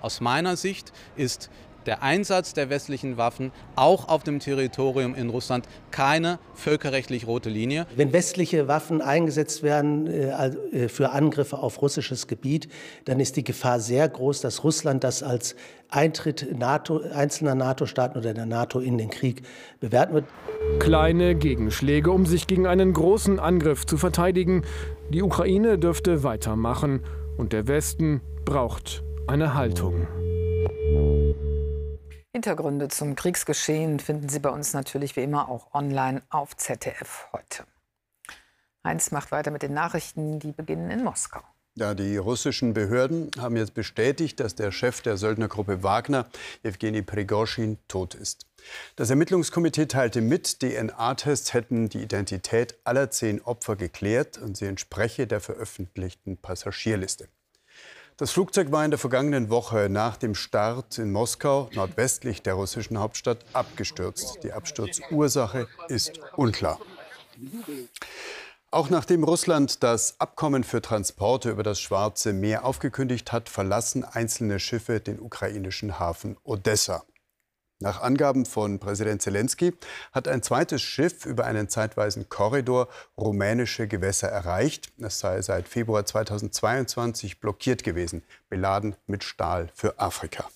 Aus 0.02 0.22
meiner 0.22 0.56
Sicht 0.56 0.94
ist 1.16 1.50
der 1.90 2.04
Einsatz 2.04 2.54
der 2.54 2.70
westlichen 2.70 3.18
Waffen 3.18 3.52
auch 3.76 4.10
auf 4.10 4.22
dem 4.22 4.40
Territorium 4.40 5.16
in 5.16 5.32
Russland 5.32 5.66
keine 5.90 6.38
völkerrechtlich 6.54 7.26
rote 7.26 7.50
Linie. 7.50 7.88
Wenn 7.96 8.14
westliche 8.14 8.68
Waffen 8.68 9.02
eingesetzt 9.02 9.64
werden 9.64 10.06
äh, 10.06 10.50
äh, 10.72 10.88
für 10.88 11.10
Angriffe 11.10 11.58
auf 11.58 11.82
russisches 11.82 12.28
Gebiet, 12.28 12.70
dann 13.06 13.20
ist 13.20 13.38
die 13.38 13.44
Gefahr 13.44 13.80
sehr 13.80 14.08
groß, 14.08 14.42
dass 14.42 14.64
Russland 14.64 15.04
das 15.04 15.24
als 15.24 15.56
Eintritt 15.90 16.56
NATO, 16.56 17.02
einzelner 17.12 17.56
NATO-Staaten 17.56 18.20
oder 18.20 18.36
der 18.36 18.46
NATO 18.46 18.80
in 18.80 19.00
den 19.00 19.10
Krieg 19.10 19.42
bewerten 19.80 20.14
wird. 20.14 20.26
Kleine 20.78 21.34
Gegenschläge, 21.34 22.12
um 22.12 22.28
sich 22.28 22.46
gegen 22.46 22.68
einen 22.68 22.94
großen 22.94 23.40
Angriff 23.40 23.88
zu 23.88 23.98
verteidigen. 23.98 24.64
Die 25.10 25.24
Ukraine 25.24 25.80
dürfte 25.80 26.22
weitermachen 26.22 27.00
und 27.38 27.52
der 27.52 27.68
Westen 27.68 28.22
braucht 28.46 29.02
eine 29.26 29.56
Haltung. 29.56 30.06
Hintergründe 32.40 32.88
zum 32.88 33.16
Kriegsgeschehen 33.16 34.00
finden 34.00 34.30
Sie 34.30 34.40
bei 34.40 34.50
uns 34.50 34.72
natürlich 34.72 35.18
wie 35.18 35.24
immer 35.24 35.50
auch 35.50 35.74
online 35.74 36.22
auf 36.30 36.56
ZDF 36.56 37.28
heute. 37.34 37.66
Heinz 38.82 39.12
macht 39.12 39.34
weiter 39.34 39.52
mit 39.52 39.62
den 39.62 39.74
Nachrichten, 39.74 40.40
die 40.40 40.54
beginnen 40.54 40.90
in 40.90 41.04
Moskau. 41.04 41.42
Ja, 41.76 41.94
die 41.94 42.16
russischen 42.16 42.74
Behörden 42.74 43.30
haben 43.38 43.58
jetzt 43.58 43.74
bestätigt, 43.74 44.40
dass 44.40 44.56
der 44.56 44.72
Chef 44.72 45.02
der 45.02 45.18
Söldnergruppe 45.18 45.84
Wagner, 45.84 46.30
Evgeny 46.64 47.02
Prigozhin, 47.02 47.78
tot 47.90 48.16
ist. 48.16 48.46
Das 48.96 49.10
Ermittlungskomitee 49.10 49.88
teilte 49.88 50.22
mit, 50.22 50.62
DNA-Tests 50.62 51.54
hätten 51.54 51.90
die 51.90 52.02
Identität 52.02 52.80
aller 52.86 53.12
zehn 53.12 53.42
Opfer 53.42 53.76
geklärt 53.76 54.38
und 54.38 54.56
sie 54.56 54.68
entspreche 54.68 55.28
der 55.28 55.42
veröffentlichten 55.42 56.38
Passagierliste. 56.38 57.28
Das 58.20 58.32
Flugzeug 58.32 58.74
war 58.74 58.84
in 58.84 58.92
der 58.92 58.98
vergangenen 58.98 59.50
Woche 59.50 59.88
nach 59.90 60.18
dem 60.18 60.36
Start 60.36 60.98
in 60.98 61.10
Moskau, 61.10 61.70
nordwestlich 61.74 62.42
der 62.42 62.56
russischen 62.56 63.00
Hauptstadt, 63.00 63.46
abgestürzt. 63.54 64.40
Die 64.44 64.52
Absturzursache 64.52 65.70
ist 65.88 66.20
unklar. 66.36 66.82
Auch 68.72 68.90
nachdem 68.90 69.24
Russland 69.24 69.84
das 69.84 70.20
Abkommen 70.20 70.66
für 70.66 70.82
Transporte 70.82 71.50
über 71.50 71.64
das 71.64 71.80
Schwarze 71.80 72.34
Meer 72.34 72.66
aufgekündigt 72.66 73.32
hat, 73.32 73.48
verlassen 73.48 74.04
einzelne 74.04 74.60
Schiffe 74.60 75.00
den 75.00 75.18
ukrainischen 75.22 75.98
Hafen 75.98 76.36
Odessa. 76.44 77.06
Nach 77.82 78.02
Angaben 78.02 78.46
von 78.46 78.78
Präsident 78.80 79.22
Zelensky 79.22 79.74
hat 80.12 80.28
ein 80.28 80.44
zweites 80.44 80.82
Schiff 80.82 81.26
über 81.26 81.46
einen 81.46 81.70
zeitweisen 81.70 82.28
Korridor 82.28 82.90
rumänische 83.18 83.88
Gewässer 83.88 84.28
erreicht. 84.28 84.92
Es 85.00 85.20
sei 85.20 85.42
seit 85.42 85.70
Februar 85.70 86.06
2022 86.06 87.40
blockiert 87.40 87.86
gewesen, 87.86 88.24
beladen 88.50 88.98
mit 89.08 89.24
Stahl 89.24 89.70
für 89.74 89.98
Afrika. 89.98 90.50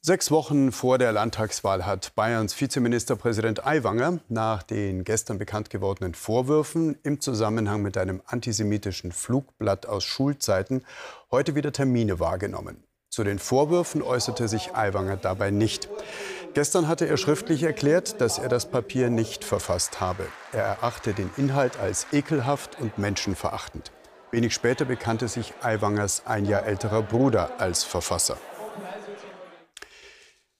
Sechs 0.00 0.30
Wochen 0.30 0.72
vor 0.72 0.96
der 0.96 1.12
Landtagswahl 1.12 1.84
hat 1.84 2.14
Bayerns 2.14 2.58
Vizeministerpräsident 2.58 3.66
Aiwanger 3.66 4.20
nach 4.30 4.62
den 4.62 5.04
gestern 5.04 5.36
bekannt 5.36 5.68
gewordenen 5.68 6.14
Vorwürfen 6.14 6.96
im 7.02 7.20
Zusammenhang 7.20 7.82
mit 7.82 7.98
einem 7.98 8.22
antisemitischen 8.24 9.12
Flugblatt 9.12 9.84
aus 9.84 10.04
Schulzeiten 10.04 10.82
heute 11.30 11.54
wieder 11.54 11.72
Termine 11.72 12.18
wahrgenommen. 12.18 12.82
Zu 13.10 13.24
den 13.24 13.40
Vorwürfen 13.40 14.02
äußerte 14.02 14.46
sich 14.46 14.76
Aiwanger 14.76 15.16
dabei 15.16 15.50
nicht. 15.50 15.88
Gestern 16.54 16.86
hatte 16.86 17.08
er 17.08 17.16
schriftlich 17.16 17.64
erklärt, 17.64 18.20
dass 18.20 18.38
er 18.38 18.48
das 18.48 18.70
Papier 18.70 19.10
nicht 19.10 19.42
verfasst 19.42 20.00
habe. 20.00 20.28
Er 20.52 20.62
erachte 20.62 21.12
den 21.12 21.28
Inhalt 21.36 21.76
als 21.80 22.06
ekelhaft 22.12 22.80
und 22.80 22.98
menschenverachtend. 22.98 23.90
Wenig 24.30 24.54
später 24.54 24.84
bekannte 24.84 25.26
sich 25.26 25.52
Aiwangers 25.60 26.22
ein 26.24 26.44
Jahr 26.44 26.64
älterer 26.64 27.02
Bruder 27.02 27.50
als 27.58 27.82
Verfasser. 27.82 28.38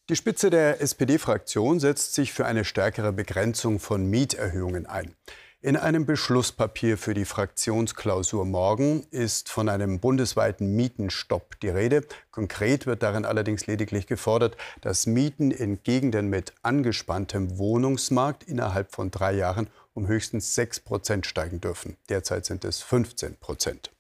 Die 0.09 0.17
Spitze 0.17 0.51
der 0.51 0.81
SPD-Fraktion 0.81 1.79
setzt 1.79 2.15
sich 2.15 2.33
für 2.33 2.47
eine 2.47 2.65
stärkere 2.65 3.13
Begrenzung 3.13 3.79
von 3.79 4.07
Mieterhöhungen 4.07 4.87
ein. 4.87 5.15
In 5.63 5.77
einem 5.77 6.07
Beschlusspapier 6.07 6.97
für 6.97 7.13
die 7.13 7.27
Fraktionsklausur 7.27 8.47
morgen 8.47 9.07
ist 9.11 9.51
von 9.51 9.69
einem 9.69 10.01
bundesweiten 10.01 10.75
Mietenstopp 10.75 11.61
die 11.61 11.69
Rede. 11.69 12.03
Konkret 12.31 12.87
wird 12.87 13.03
darin 13.03 13.27
allerdings 13.27 13.67
lediglich 13.67 14.07
gefordert, 14.07 14.57
dass 14.81 15.05
Mieten 15.05 15.51
in 15.51 15.83
Gegenden 15.83 16.31
mit 16.31 16.55
angespanntem 16.63 17.59
Wohnungsmarkt 17.59 18.45
innerhalb 18.45 18.95
von 18.95 19.11
drei 19.11 19.35
Jahren 19.35 19.69
um 19.93 20.07
höchstens 20.07 20.55
6 20.55 20.81
Prozent 20.81 21.27
steigen 21.27 21.61
dürfen. 21.61 21.99
Derzeit 22.09 22.47
sind 22.47 22.65
es 22.65 22.81
15 22.81 23.37
Prozent. 23.37 23.91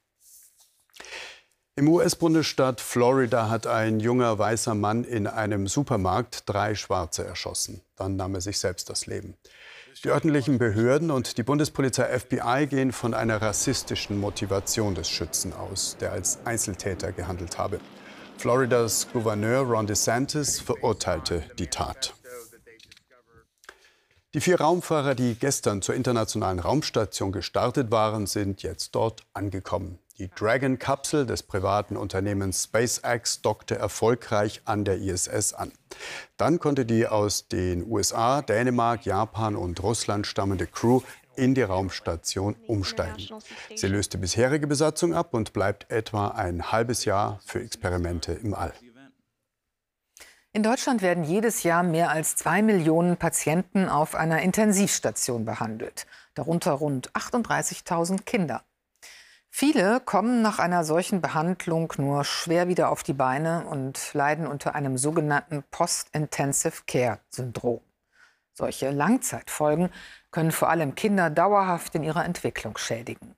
Im 1.77 1.89
US-Bundesstaat 1.89 2.81
Florida 2.81 3.51
hat 3.51 3.67
ein 3.67 4.01
junger 4.01 4.39
weißer 4.39 4.75
Mann 4.75 5.05
in 5.05 5.27
einem 5.27 5.67
Supermarkt 5.67 6.49
drei 6.49 6.75
Schwarze 6.75 7.23
erschossen. 7.23 7.83
Dann 7.97 8.17
nahm 8.17 8.35
er 8.35 8.41
sich 8.41 8.59
selbst 8.59 8.89
das 8.89 9.05
Leben. 9.05 9.37
Die 10.03 10.09
örtlichen 10.09 10.57
Behörden 10.57 11.11
und 11.11 11.37
die 11.37 11.43
Bundespolizei 11.43 12.19
FBI 12.19 12.69
gehen 12.71 12.91
von 12.91 13.13
einer 13.13 13.43
rassistischen 13.43 14.19
Motivation 14.19 14.95
des 14.95 15.11
Schützen 15.11 15.53
aus, 15.53 15.99
der 16.01 16.13
als 16.13 16.39
Einzeltäter 16.47 17.13
gehandelt 17.13 17.59
habe. 17.59 17.81
Floridas 18.39 19.09
Gouverneur 19.13 19.61
Ron 19.61 19.87
DeSantis 19.87 20.59
verurteilte 20.59 21.45
die 21.59 21.67
Tat. 21.67 22.15
Die 24.33 24.41
vier 24.41 24.59
Raumfahrer, 24.59 25.15
die 25.15 25.35
gestern 25.35 25.83
zur 25.83 25.95
internationalen 25.95 26.61
Raumstation 26.61 27.31
gestartet 27.31 27.91
waren, 27.91 28.27
sind 28.27 28.63
jetzt 28.63 28.95
dort 28.95 29.27
angekommen. 29.35 29.99
Die 30.21 30.29
Dragon-Kapsel 30.29 31.25
des 31.25 31.43
privaten 31.43 31.97
Unternehmens 31.97 32.65
SpaceX 32.65 33.41
dockte 33.41 33.77
erfolgreich 33.77 34.61
an 34.67 34.85
der 34.85 34.99
ISS 34.99 35.55
an. 35.55 35.73
Dann 36.37 36.59
konnte 36.59 36.85
die 36.85 37.07
aus 37.07 37.49
den 37.49 37.91
USA, 37.91 38.43
Dänemark, 38.43 39.07
Japan 39.07 39.57
und 39.57 39.83
Russland 39.83 40.27
stammende 40.27 40.67
Crew 40.67 41.01
in 41.37 41.55
die 41.55 41.63
Raumstation 41.63 42.55
umsteigen. 42.67 43.31
Sie 43.75 43.87
löst 43.87 44.13
die 44.13 44.19
bisherige 44.19 44.67
Besatzung 44.67 45.15
ab 45.15 45.33
und 45.33 45.55
bleibt 45.55 45.91
etwa 45.91 46.29
ein 46.29 46.71
halbes 46.71 47.07
Jahr 47.07 47.41
für 47.43 47.63
Experimente 47.63 48.35
im 48.35 48.53
All. 48.53 48.75
In 50.53 50.63
Deutschland 50.63 51.01
werden 51.01 51.25
jedes 51.25 51.63
Jahr 51.63 51.83
mehr 51.83 52.11
als 52.11 52.37
zwei 52.37 52.61
Millionen 52.61 53.17
Patienten 53.17 53.89
auf 53.89 54.15
einer 54.15 54.43
Intensivstation 54.43 55.47
behandelt, 55.47 56.07
darunter 56.35 56.73
rund 56.73 57.11
38.000 57.13 58.25
Kinder. 58.25 58.63
Viele 59.53 60.01
kommen 60.01 60.43
nach 60.43 60.59
einer 60.59 60.85
solchen 60.85 61.21
Behandlung 61.21 61.93
nur 61.99 62.25
schwer 62.25 62.69
wieder 62.69 62.91
auf 62.91 63.03
die 63.03 63.13
Beine 63.13 63.67
und 63.67 64.15
leiden 64.15 64.47
unter 64.47 64.75
einem 64.75 64.97
sogenannten 64.97 65.65
Post-Intensive 65.71 66.85
Care-Syndrom. 66.87 67.81
Solche 68.53 68.91
Langzeitfolgen 68.91 69.91
können 70.31 70.53
vor 70.53 70.71
allem 70.71 70.95
Kinder 70.95 71.31
dauerhaft 71.31 71.95
in 71.95 72.05
ihrer 72.05 72.25
Entwicklung 72.25 72.79
schädigen. 72.79 73.35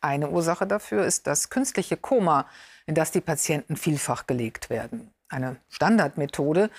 Eine 0.00 0.30
Ursache 0.30 0.66
dafür 0.66 1.04
ist 1.04 1.26
das 1.26 1.50
künstliche 1.50 1.96
Koma, 1.98 2.46
in 2.86 2.94
das 2.94 3.10
die 3.10 3.20
Patienten 3.20 3.76
vielfach 3.76 4.26
gelegt 4.26 4.70
werden. 4.70 5.12
Eine 5.28 5.56
Standardmethode, 5.68 6.70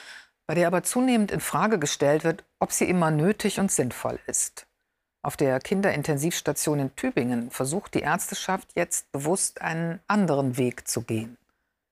bei 0.48 0.56
der 0.56 0.68
aber 0.68 0.84
zunehmend 0.84 1.32
in 1.32 1.40
Frage 1.40 1.78
gestellt 1.78 2.24
wird, 2.24 2.44
ob 2.60 2.72
sie 2.72 2.90
immer 2.90 3.12
nötig 3.12 3.60
und 3.60 3.72
sinnvoll 3.72 4.20
ist. 4.26 4.68
Auf 5.24 5.38
der 5.38 5.60
Kinderintensivstation 5.60 6.80
in 6.80 6.96
Tübingen 6.96 7.52
versucht 7.52 7.94
die 7.94 8.00
Ärzteschaft 8.00 8.70
jetzt 8.76 9.12
bewusst 9.12 9.62
einen 9.62 10.00
anderen 10.08 10.58
Weg 10.58 10.88
zu 10.88 11.04
gehen. 11.04 11.38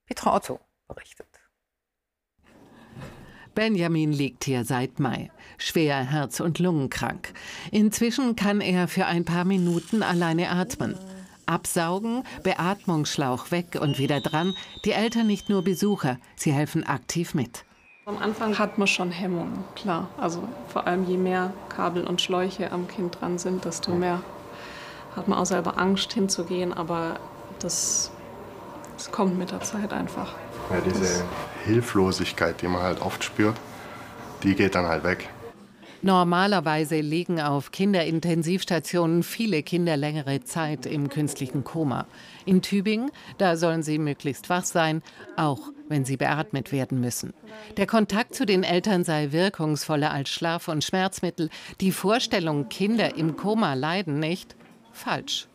Petra 0.08 0.36
Otto 0.36 0.60
berichtet. 0.88 1.28
Benjamin 3.54 4.12
liegt 4.12 4.46
hier 4.46 4.66
seit 4.66 5.00
Mai, 5.00 5.32
schwer 5.60 6.04
herz- 6.04 6.40
und 6.40 6.58
lungenkrank. 6.58 7.34
Inzwischen 7.72 8.36
kann 8.36 8.62
er 8.62 8.88
für 8.88 9.06
ein 9.06 9.26
paar 9.26 9.46
Minuten 9.46 10.02
alleine 10.02 10.50
atmen. 10.50 10.98
Absaugen, 11.46 12.24
Beatmungsschlauch 12.44 13.52
weg 13.52 13.78
und 13.80 14.00
wieder 14.00 14.22
dran. 14.22 14.56
Die 14.86 14.92
Eltern 14.92 15.28
nicht 15.28 15.50
nur 15.50 15.64
Besucher, 15.64 16.18
sie 16.36 16.54
helfen 16.54 16.84
aktiv 16.84 17.34
mit. 17.34 17.66
Am 18.10 18.18
Anfang 18.18 18.58
hat 18.58 18.80
man 18.80 18.88
schon 18.88 19.12
Hemmungen, 19.12 19.64
klar. 19.76 20.08
Also 20.18 20.42
vor 20.68 20.88
allem 20.88 21.06
je 21.06 21.16
mehr 21.16 21.54
Kabel 21.70 22.06
und 22.06 22.20
Schläuche 22.22 22.72
am 22.72 22.88
Kind 22.88 23.22
dran 23.22 23.38
sind, 23.38 23.66
desto 23.66 23.92
mehr 23.92 24.24
hat 25.16 25.28
man 25.28 25.38
auch 25.38 25.46
selber 25.46 25.78
Angst 25.78 26.12
hinzugehen. 26.14 26.74
Aber 26.74 27.18
das, 27.60 28.10
das 28.98 29.12
kommt 29.12 29.38
mit 29.38 29.52
der 29.52 29.62
Zeit 29.62 29.94
einfach. 29.94 30.34
Ja, 30.72 30.82
diese 30.82 31.24
Hilflosigkeit, 31.66 32.60
die 32.64 32.68
man 32.68 32.82
halt 32.82 33.00
oft 33.00 33.24
spürt, 33.24 33.58
die 34.42 34.56
geht 34.56 34.74
dann 34.74 34.88
halt 34.88 35.04
weg. 35.04 35.30
Normalerweise 36.02 37.02
liegen 37.02 37.42
auf 37.42 37.72
Kinderintensivstationen 37.72 39.22
viele 39.22 39.64
Kinder 39.64 39.98
längere 39.98 40.42
Zeit 40.46 40.86
im 40.86 41.10
künstlichen 41.10 41.66
Koma. 41.66 42.08
In 42.46 42.62
Tübingen, 42.62 43.12
da 43.38 43.58
sollen 43.58 43.84
sie 43.84 43.98
möglichst 43.98 44.50
wach 44.50 44.64
sein, 44.64 45.02
auch 45.36 45.60
wenn 45.90 46.06
sie 46.06 46.16
beatmet 46.16 46.72
werden 46.72 47.02
müssen. 47.02 47.34
Der 47.76 47.86
Kontakt 47.86 48.34
zu 48.34 48.46
den 48.46 48.64
Eltern 48.64 49.04
sei 49.04 49.34
wirkungsvoller 49.34 50.12
als 50.12 50.30
Schlaf- 50.30 50.70
und 50.70 50.86
Schmerzmittel. 50.86 51.50
Die 51.82 51.92
Vorstellung, 51.92 52.70
Kinder 52.70 53.18
im 53.18 53.36
Koma 53.36 53.74
leiden 53.74 54.20
nicht, 54.20 54.56
falsch. 54.94 55.50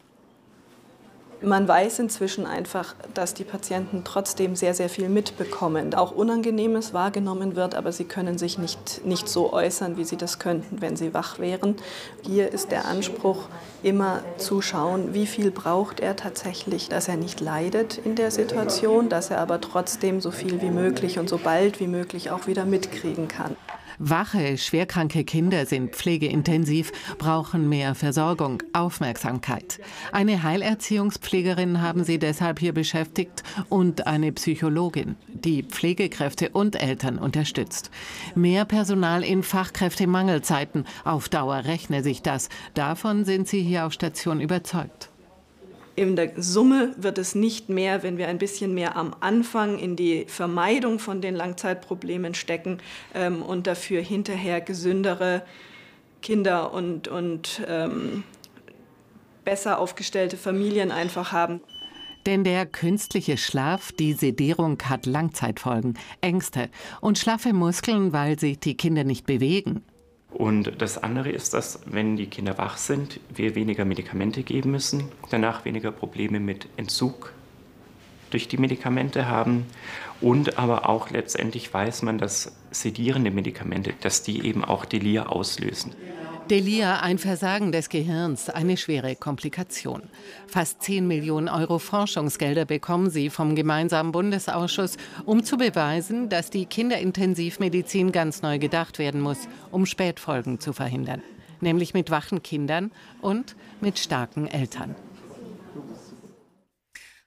Man 1.45 1.69
weiß 1.69 1.99
inzwischen 1.99 2.47
einfach, 2.47 2.95
dass 3.13 3.35
die 3.35 3.45
Patienten 3.45 4.03
trotzdem 4.03 4.57
sehr, 4.57 4.73
sehr 4.73 4.89
viel 4.89 5.11
mitbekommen. 5.11 5.95
Auch 5.95 6.13
Unangenehmes 6.13 6.95
wahrgenommen 6.95 7.55
wird, 7.55 7.75
aber 7.75 7.93
sie 7.93 8.05
können 8.05 8.39
sich 8.39 8.57
nicht, 8.57 9.05
nicht 9.05 9.29
so 9.29 9.53
äußern, 9.53 9.99
wie 9.99 10.05
sie 10.05 10.17
das 10.17 10.39
könnten, 10.39 10.81
wenn 10.81 10.97
sie 10.97 11.13
wach 11.13 11.39
wären. 11.39 11.77
Hier 12.23 12.51
ist 12.51 12.71
der 12.71 12.87
Anspruch, 12.87 13.49
immer 13.83 14.21
zu 14.39 14.63
schauen, 14.63 15.13
wie 15.13 15.27
viel 15.27 15.51
braucht 15.51 16.01
er 16.01 16.17
tatsächlich, 16.17 16.89
dass 16.89 17.09
er 17.09 17.17
nicht 17.17 17.41
leidet 17.41 17.99
in 17.99 18.15
der 18.15 18.31
Situation, 18.31 19.11
dass 19.11 19.31
er 19.31 19.41
aber 19.41 19.61
trotzdem 19.61 20.23
so 20.23 20.31
viel 20.31 20.63
wie 20.63 20.71
möglich 20.71 21.19
und 21.19 21.29
so 21.29 21.37
bald 21.37 21.79
wie 21.79 21.89
möglich 21.89 22.31
auch 22.31 22.47
wieder 22.47 22.65
mitkriegen 22.65 23.29
kann. 23.29 23.57
Wache, 23.99 24.59
schwerkranke 24.59 25.25
Kinder 25.25 25.67
sind 25.67 25.95
pflegeintensiv, 25.95 26.93
brauchen 27.19 27.69
mehr 27.69 27.95
Versorgung, 27.95 28.63
Aufmerksamkeit. 28.73 29.81
Eine 30.13 30.43
Heilerziehungspflegerin 30.43 31.81
haben 31.81 32.05
sie 32.05 32.19
deshalb 32.19 32.59
hier 32.59 32.73
beschäftigt 32.73 33.43
und 33.69 34.07
eine 34.07 34.33
Psychologin, 34.33 35.17
die 35.29 35.63
Pflegekräfte 35.63 36.51
und 36.51 36.81
Eltern 36.81 37.19
unterstützt. 37.19 37.91
Mehr 38.35 38.65
Personal 38.65 39.23
in 39.23 39.43
Fachkräftemangelzeiten. 39.43 40.85
Auf 41.05 41.29
Dauer 41.29 41.65
rechne 41.65 42.03
sich 42.03 42.23
das. 42.23 42.49
Davon 42.75 43.25
sind 43.25 43.49
sie 43.49 43.63
hier 43.63 43.87
auf 43.87 43.93
Station 43.93 44.41
überzeugt 44.41 45.11
in 45.97 46.17
der 46.17 46.33
Summe 46.37 46.95
wird 46.97 47.19
es 47.19 47.35
nicht 47.35 47.69
mehr, 47.69 48.03
wenn 48.03 48.19
wir 48.19 48.29
ein 48.29 48.39
bisschen 48.39 48.75
mehr 48.75 48.97
am 48.97 49.15
Anfang 49.21 49.79
in 49.79 49.97
die 49.97 50.25
Vermeidung 50.27 50.99
von 50.99 51.21
den 51.21 51.35
Langzeitproblemen 51.35 52.35
stecken 52.35 52.79
ähm, 53.15 53.43
und 53.43 53.67
dafür 53.67 54.01
hinterher 54.03 54.61
gesündere 54.61 55.43
Kinder 56.21 56.73
und, 56.73 57.07
und 57.09 57.63
ähm, 57.69 58.25
besser 59.45 59.79
aufgestellte 59.79 60.37
Familien 60.37 60.91
einfach 60.91 61.33
haben. 61.33 61.61
Denn 62.27 62.43
der 62.43 62.65
künstliche 62.65 63.37
Schlaf, 63.37 63.93
die 63.93 64.15
Sedierung 64.15 64.79
hat 64.89 65.05
Langzeitfolgen, 65.05 65.99
Ängste 66.23 66.71
und 67.03 67.19
schlaffe 67.19 67.53
Muskeln, 67.53 68.15
weil 68.15 68.39
sich 68.39 68.59
die 68.59 68.77
Kinder 68.77 69.05
nicht 69.05 69.27
bewegen. 69.27 69.85
Und 70.35 70.83
das 70.83 70.99
andere 70.99 71.31
ist, 71.31 71.55
dass 71.55 71.81
wenn 71.87 72.17
die 72.17 72.27
Kinder 72.27 72.59
wach 72.59 72.77
sind, 72.77 73.21
wir 73.33 73.55
weniger 73.55 73.85
Medikamente 73.85 74.43
geben 74.43 74.73
müssen, 74.73 75.05
danach 75.31 75.65
weniger 75.65 75.93
Probleme 75.93 76.41
mit 76.41 76.67
Entzug 76.77 77.33
durch 78.31 78.49
die 78.49 78.59
Medikamente 78.59 79.29
haben 79.29 79.65
und 80.21 80.59
aber 80.59 80.89
auch 80.89 81.11
letztendlich 81.11 81.73
weiß 81.73 82.03
man, 82.03 82.19
dass 82.19 82.57
sedierende 82.73 83.31
Medikamente, 83.31 83.95
dass 84.01 84.25
die 84.25 84.45
eben 84.45 84.65
auch 84.65 84.85
Delir 84.85 85.31
auslösen. 85.31 85.93
Delir, 86.51 87.03
ein 87.03 87.17
Versagen 87.17 87.73
des 87.73 87.89
Gehirns, 87.89 88.51
eine 88.51 88.77
schwere 88.77 89.17
Komplikation. 89.17 90.03
Fast 90.47 90.83
10 90.83 91.07
Millionen 91.07 91.49
Euro 91.49 91.79
Forschungsgelder 91.79 92.67
bekommen 92.67 93.09
sie 93.09 93.31
vom 93.31 93.55
gemeinsamen 93.55 94.13
Bundesausschuss, 94.13 94.99
um 95.25 95.43
zu 95.43 95.57
beweisen, 95.57 96.29
dass 96.29 96.51
die 96.51 96.67
Kinderintensivmedizin 96.67 98.13
ganz 98.13 98.43
neu 98.43 98.59
gedacht 98.59 98.99
werden 98.99 99.23
muss, 99.23 99.49
um 99.71 99.87
Spätfolgen 99.87 100.61
zu 100.61 100.75
verhindern. 100.75 101.23
Nämlich 101.63 101.95
mit 101.95 102.11
wachen 102.11 102.43
Kindern 102.43 102.93
und 103.23 103.57
mit 103.81 103.99
starken 103.99 104.47
Eltern. 104.47 104.95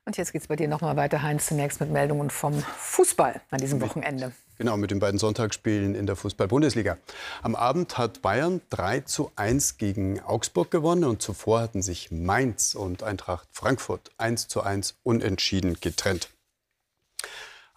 Und 0.08 0.16
jetzt 0.16 0.32
geht 0.32 0.42
es 0.42 0.48
bei 0.48 0.56
dir 0.56 0.70
nochmal 0.70 0.96
weiter, 0.96 1.22
Heinz, 1.22 1.48
zunächst 1.48 1.82
mit 1.82 1.92
Meldungen 1.92 2.30
vom 2.30 2.54
Fußball 2.54 3.42
an 3.52 3.60
diesem 3.60 3.82
Wochenende. 3.82 4.32
Genau, 4.58 4.78
mit 4.78 4.90
den 4.90 5.00
beiden 5.00 5.20
Sonntagsspielen 5.20 5.96
in 5.96 6.06
der 6.06 6.16
Fußball-Bundesliga. 6.16 6.98
Am 7.42 7.56
Abend 7.56 7.98
hat 7.98 8.22
Bayern 8.22 8.62
3 8.70 9.02
zu 9.02 9.32
1 9.36 9.78
gegen 9.78 10.22
Augsburg 10.22 10.72
gewonnen 10.72 11.04
und 11.04 11.22
zuvor 11.22 11.60
hatten 11.60 11.82
sich 11.82 12.10
Mainz 12.10 12.74
und 12.74 13.04
Eintracht 13.04 13.50
Frankfurt 13.52 14.12
1 14.18 14.48
zu 14.48 14.64
1 14.64 14.96
unentschieden 15.04 15.78
getrennt. 15.82 16.30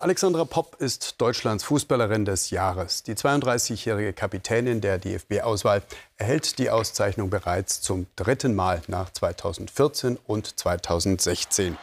Alexandra 0.03 0.47
Popp 0.47 0.77
ist 0.81 1.21
Deutschlands 1.21 1.63
Fußballerin 1.65 2.25
des 2.25 2.49
Jahres. 2.49 3.03
Die 3.03 3.13
32-jährige 3.13 4.15
Kapitänin 4.15 4.81
der 4.81 4.97
DFB-Auswahl 4.97 5.83
erhält 6.17 6.59
die 6.59 6.71
Auszeichnung 6.71 7.29
bereits 7.29 7.83
zum 7.83 8.07
dritten 8.17 8.55
Mal 8.55 8.81
nach 8.87 9.11
2014 9.13 10.19
und 10.27 10.59
2016. 10.59 11.77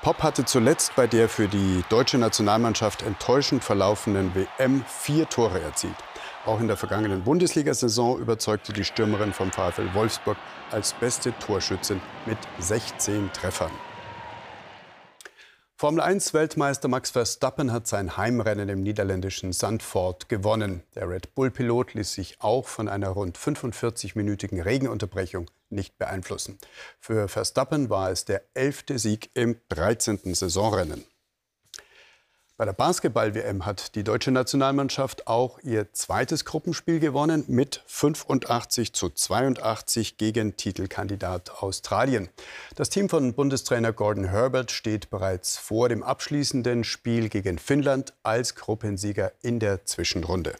Popp 0.00 0.22
hatte 0.22 0.46
zuletzt 0.46 0.96
bei 0.96 1.06
der 1.06 1.28
für 1.28 1.48
die 1.48 1.84
deutsche 1.90 2.16
Nationalmannschaft 2.16 3.02
enttäuschend 3.02 3.62
verlaufenden 3.62 4.34
WM 4.34 4.82
vier 4.86 5.28
Tore 5.28 5.60
erzielt. 5.60 5.96
Auch 6.46 6.60
in 6.60 6.66
der 6.66 6.78
vergangenen 6.78 7.24
Bundesliga-Saison 7.24 8.18
überzeugte 8.18 8.72
die 8.72 8.84
Stürmerin 8.84 9.34
vom 9.34 9.52
VfL 9.52 9.92
Wolfsburg 9.92 10.38
als 10.70 10.94
beste 10.94 11.34
Torschützin 11.38 12.00
mit 12.24 12.38
16 12.58 13.30
Treffern. 13.34 13.89
Formel 15.80 16.02
1-Weltmeister 16.04 16.88
Max 16.88 17.08
Verstappen 17.08 17.72
hat 17.72 17.86
sein 17.86 18.18
Heimrennen 18.18 18.68
im 18.68 18.82
niederländischen 18.82 19.54
Sandford 19.54 20.28
gewonnen. 20.28 20.82
Der 20.94 21.08
Red 21.08 21.34
Bull-Pilot 21.34 21.94
ließ 21.94 22.12
sich 22.12 22.36
auch 22.40 22.68
von 22.68 22.86
einer 22.86 23.08
rund 23.08 23.38
45-minütigen 23.38 24.62
Regenunterbrechung 24.62 25.50
nicht 25.70 25.96
beeinflussen. 25.96 26.58
Für 26.98 27.28
Verstappen 27.28 27.88
war 27.88 28.10
es 28.10 28.26
der 28.26 28.42
elfte 28.52 28.98
Sieg 28.98 29.30
im 29.32 29.56
13. 29.70 30.34
Saisonrennen. 30.34 31.02
Bei 32.60 32.66
der 32.66 32.74
Basketball-WM 32.74 33.64
hat 33.64 33.94
die 33.94 34.04
deutsche 34.04 34.30
Nationalmannschaft 34.32 35.26
auch 35.26 35.60
ihr 35.60 35.94
zweites 35.94 36.44
Gruppenspiel 36.44 37.00
gewonnen 37.00 37.42
mit 37.48 37.82
85 37.86 38.92
zu 38.92 39.08
82 39.08 40.18
gegen 40.18 40.56
Titelkandidat 40.58 41.62
Australien. 41.62 42.28
Das 42.76 42.90
Team 42.90 43.08
von 43.08 43.32
Bundestrainer 43.32 43.94
Gordon 43.94 44.24
Herbert 44.24 44.72
steht 44.72 45.08
bereits 45.08 45.56
vor 45.56 45.88
dem 45.88 46.02
abschließenden 46.02 46.84
Spiel 46.84 47.30
gegen 47.30 47.58
Finnland 47.58 48.12
als 48.24 48.54
Gruppensieger 48.56 49.32
in 49.40 49.58
der 49.58 49.86
Zwischenrunde. 49.86 50.54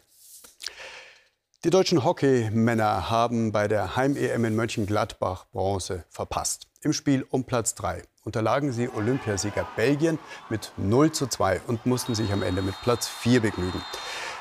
Die 1.63 1.69
deutschen 1.69 2.03
Hockeymänner 2.03 3.11
haben 3.11 3.51
bei 3.51 3.67
der 3.67 3.95
Heim-EM 3.95 4.45
in 4.45 4.55
Mönchengladbach 4.55 5.45
Bronze 5.51 6.03
verpasst. 6.09 6.70
Im 6.83 6.93
Spiel 6.93 7.27
um 7.29 7.43
Platz 7.43 7.75
3 7.75 8.01
unterlagen 8.23 8.71
sie 8.71 8.89
Olympiasieger 8.89 9.67
Belgien 9.75 10.17
mit 10.49 10.71
0 10.77 11.11
zu 11.11 11.27
2 11.27 11.61
und 11.67 11.85
mussten 11.85 12.15
sich 12.15 12.33
am 12.33 12.41
Ende 12.41 12.63
mit 12.63 12.73
Platz 12.81 13.07
4 13.07 13.41
begnügen. 13.41 13.79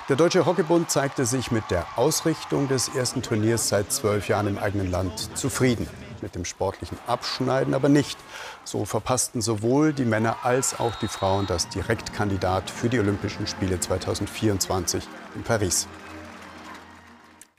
Der 0.09 0.17
Deutsche 0.17 0.47
Hockeybund 0.47 0.91
zeigte 0.91 1.27
sich 1.27 1.51
mit 1.51 1.65
der 1.71 1.87
Ausrichtung 1.97 2.67
des 2.67 2.89
ersten 2.89 3.21
Turniers 3.21 3.69
seit 3.69 3.93
zwölf 3.93 4.29
Jahren 4.29 4.47
im 4.47 4.57
eigenen 4.57 4.91
Land 4.91 5.37
zufrieden. 5.37 5.87
Mit 6.23 6.35
dem 6.35 6.47
sportlichen 6.47 6.97
Abschneiden 7.07 7.75
aber 7.75 7.91
nicht. 7.91 8.19
So 8.65 8.87
verpassten 8.87 9.43
sowohl 9.43 9.93
die 9.93 10.07
Männer 10.07 10.39
als 10.43 10.81
auch 10.81 10.95
die 10.95 11.09
Frauen 11.09 11.47
das 11.47 11.69
Direktkandidat 11.69 12.71
für 12.71 12.89
die 12.89 13.01
Olympischen 13.01 13.47
Spiele 13.47 13.81
2024 13.81 15.07
in 15.35 15.43
Paris. 15.43 15.89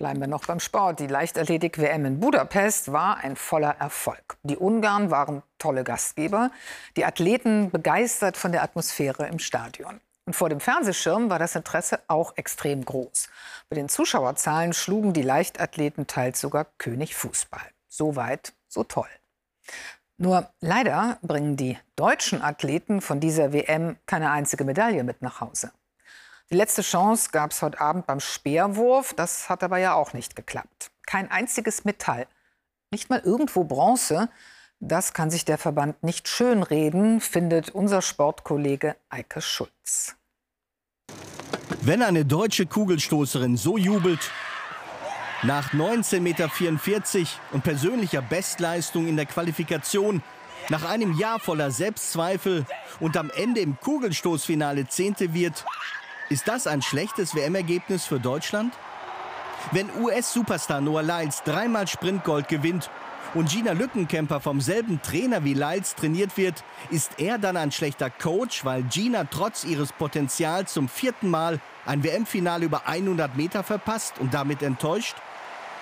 Bleiben 0.01 0.19
wir 0.19 0.27
noch 0.27 0.47
beim 0.47 0.59
Sport. 0.59 0.99
Die 0.99 1.05
Leichtathletik-WM 1.05 2.05
in 2.05 2.19
Budapest 2.19 2.91
war 2.91 3.17
ein 3.17 3.35
voller 3.35 3.75
Erfolg. 3.79 4.35
Die 4.41 4.57
Ungarn 4.57 5.11
waren 5.11 5.43
tolle 5.59 5.83
Gastgeber, 5.83 6.49
die 6.97 7.05
Athleten 7.05 7.69
begeistert 7.69 8.35
von 8.35 8.51
der 8.51 8.63
Atmosphäre 8.63 9.27
im 9.27 9.37
Stadion. 9.37 10.01
Und 10.25 10.35
vor 10.35 10.49
dem 10.49 10.59
Fernsehschirm 10.59 11.29
war 11.29 11.37
das 11.37 11.55
Interesse 11.55 11.99
auch 12.07 12.35
extrem 12.35 12.83
groß. 12.83 13.29
Bei 13.69 13.75
den 13.75 13.89
Zuschauerzahlen 13.89 14.73
schlugen 14.73 15.13
die 15.13 15.21
Leichtathleten 15.21 16.07
teils 16.07 16.41
sogar 16.41 16.65
König 16.79 17.13
Fußball. 17.13 17.61
So 17.87 18.15
weit, 18.15 18.53
so 18.67 18.83
toll. 18.83 19.09
Nur 20.17 20.49
leider 20.61 21.19
bringen 21.21 21.57
die 21.57 21.77
deutschen 21.95 22.41
Athleten 22.41 23.01
von 23.01 23.19
dieser 23.19 23.53
WM 23.53 23.97
keine 24.07 24.31
einzige 24.31 24.63
Medaille 24.63 25.03
mit 25.03 25.21
nach 25.21 25.41
Hause. 25.41 25.71
Die 26.51 26.57
letzte 26.57 26.81
Chance 26.81 27.29
gab 27.31 27.51
es 27.51 27.61
heute 27.61 27.79
Abend 27.79 28.07
beim 28.07 28.19
Speerwurf. 28.19 29.13
Das 29.13 29.47
hat 29.47 29.63
aber 29.63 29.77
ja 29.77 29.93
auch 29.93 30.11
nicht 30.11 30.35
geklappt. 30.35 30.91
Kein 31.07 31.31
einziges 31.31 31.85
Metall. 31.85 32.27
Nicht 32.91 33.09
mal 33.09 33.21
irgendwo 33.23 33.63
Bronze. 33.63 34.27
Das 34.81 35.13
kann 35.13 35.31
sich 35.31 35.45
der 35.45 35.57
Verband 35.57 36.03
nicht 36.03 36.27
schönreden, 36.27 37.21
findet 37.21 37.69
unser 37.69 38.01
Sportkollege 38.01 38.97
Eike 39.09 39.39
Schulz. 39.39 40.17
Wenn 41.83 42.01
eine 42.01 42.25
deutsche 42.25 42.65
Kugelstoßerin 42.65 43.55
so 43.55 43.77
jubelt, 43.77 44.29
nach 45.43 45.71
19,44 45.71 46.19
Meter 46.19 47.29
und 47.53 47.63
persönlicher 47.63 48.21
Bestleistung 48.21 49.07
in 49.07 49.15
der 49.15 49.25
Qualifikation, 49.25 50.21
nach 50.67 50.83
einem 50.83 51.17
Jahr 51.17 51.39
voller 51.39 51.71
Selbstzweifel 51.71 52.65
und 52.99 53.15
am 53.15 53.29
Ende 53.29 53.61
im 53.61 53.79
Kugelstoßfinale 53.79 54.89
Zehnte 54.89 55.33
wird, 55.33 55.65
ist 56.31 56.47
das 56.47 56.65
ein 56.65 56.81
schlechtes 56.81 57.35
WM-Ergebnis 57.35 58.05
für 58.05 58.19
Deutschland? 58.19 58.73
Wenn 59.73 59.89
US-Superstar 60.01 60.79
Noah 60.79 61.03
Lyles 61.03 61.43
dreimal 61.43 61.87
Sprintgold 61.87 62.47
gewinnt 62.47 62.89
und 63.33 63.49
Gina 63.49 63.73
Lückenkämper 63.73 64.39
vom 64.39 64.61
selben 64.61 65.01
Trainer 65.01 65.43
wie 65.43 65.53
Lyles 65.53 65.93
trainiert 65.93 66.37
wird, 66.37 66.63
ist 66.89 67.19
er 67.19 67.37
dann 67.37 67.57
ein 67.57 67.73
schlechter 67.73 68.09
Coach, 68.09 68.63
weil 68.63 68.83
Gina 68.83 69.25
trotz 69.25 69.65
ihres 69.65 69.91
Potenzials 69.91 70.71
zum 70.71 70.87
vierten 70.87 71.29
Mal 71.29 71.59
ein 71.85 72.01
WM-Finale 72.01 72.63
über 72.63 72.87
100 72.87 73.35
Meter 73.35 73.61
verpasst 73.61 74.13
und 74.19 74.33
damit 74.33 74.63
enttäuscht? 74.63 75.17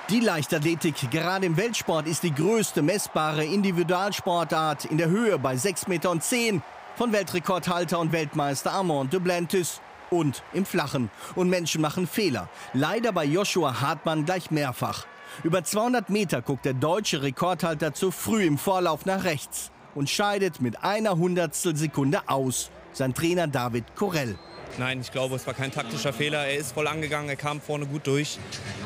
Die 0.10 0.20
Leichtathletik, 0.20 1.12
gerade 1.12 1.46
im 1.46 1.58
Weltsport, 1.58 2.08
ist 2.08 2.24
die 2.24 2.34
größte 2.34 2.82
messbare 2.82 3.46
Individualsportart 3.46 4.86
in 4.86 4.98
der 4.98 5.10
Höhe 5.10 5.38
bei 5.38 5.54
6,10 5.54 5.90
Meter 5.90 6.64
von 6.96 7.14
Weltrekordhalter 7.14 8.00
und 8.00 8.12
Weltmeister 8.12 8.72
Armand 8.72 9.14
Duplantis 9.14 9.80
und 10.10 10.44
im 10.54 10.66
Flachen. 10.66 11.10
Und 11.36 11.50
Menschen 11.50 11.82
machen 11.82 12.08
Fehler. 12.08 12.50
Leider 12.74 13.12
bei 13.12 13.26
Joshua 13.26 13.82
Hartmann 13.82 14.26
gleich 14.26 14.52
mehrfach. 14.52 15.06
Über 15.44 15.64
200 15.64 16.10
Meter 16.10 16.42
guckt 16.42 16.66
der 16.66 16.74
deutsche 16.74 17.22
Rekordhalter 17.22 17.94
zu 17.94 18.12
früh 18.12 18.44
im 18.44 18.58
Vorlauf 18.58 19.06
nach 19.06 19.24
rechts 19.24 19.72
und 19.96 20.10
scheidet 20.10 20.62
mit 20.62 20.84
einer 20.84 21.18
Hundertstel 21.18 21.76
Sekunde 21.76 22.22
aus. 22.28 22.72
Sein 22.92 23.14
Trainer 23.14 23.48
David 23.48 23.96
Korell. 23.96 24.38
Nein, 24.78 25.02
ich 25.02 25.12
glaube, 25.12 25.36
es 25.36 25.46
war 25.46 25.54
kein 25.54 25.72
taktischer 25.72 26.14
Fehler. 26.14 26.46
Er 26.46 26.58
ist 26.58 26.74
voll 26.74 26.88
angegangen, 26.88 27.30
er 27.30 27.36
kam 27.36 27.60
vorne 27.60 27.86
gut 27.86 28.08
durch, 28.08 28.40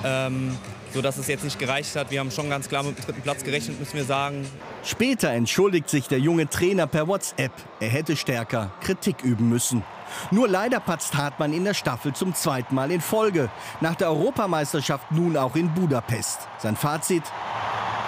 ähm, 0.03 0.57
sodass 0.93 1.17
es 1.17 1.27
jetzt 1.27 1.43
nicht 1.43 1.59
gereicht 1.59 1.95
hat. 1.95 2.09
Wir 2.11 2.19
haben 2.19 2.31
schon 2.31 2.49
ganz 2.49 2.69
klar 2.69 2.83
mit 2.83 2.97
dem 2.97 3.05
dritten 3.05 3.21
Platz 3.21 3.43
gerechnet, 3.43 3.79
müssen 3.79 3.95
wir 3.95 4.05
sagen. 4.05 4.45
Später 4.83 5.29
entschuldigt 5.29 5.89
sich 5.89 6.07
der 6.07 6.19
junge 6.19 6.49
Trainer 6.49 6.87
per 6.87 7.07
WhatsApp. 7.07 7.51
Er 7.79 7.89
hätte 7.89 8.15
stärker 8.15 8.71
Kritik 8.81 9.23
üben 9.23 9.49
müssen. 9.49 9.83
Nur 10.31 10.47
leider 10.47 10.79
patzt 10.79 11.15
Hartmann 11.15 11.53
in 11.53 11.63
der 11.63 11.73
Staffel 11.73 12.13
zum 12.13 12.35
zweiten 12.35 12.75
Mal 12.75 12.91
in 12.91 13.01
Folge. 13.01 13.49
Nach 13.81 13.95
der 13.95 14.09
Europameisterschaft 14.09 15.11
nun 15.11 15.37
auch 15.37 15.55
in 15.55 15.73
Budapest. 15.73 16.39
Sein 16.59 16.75
Fazit? 16.75 17.23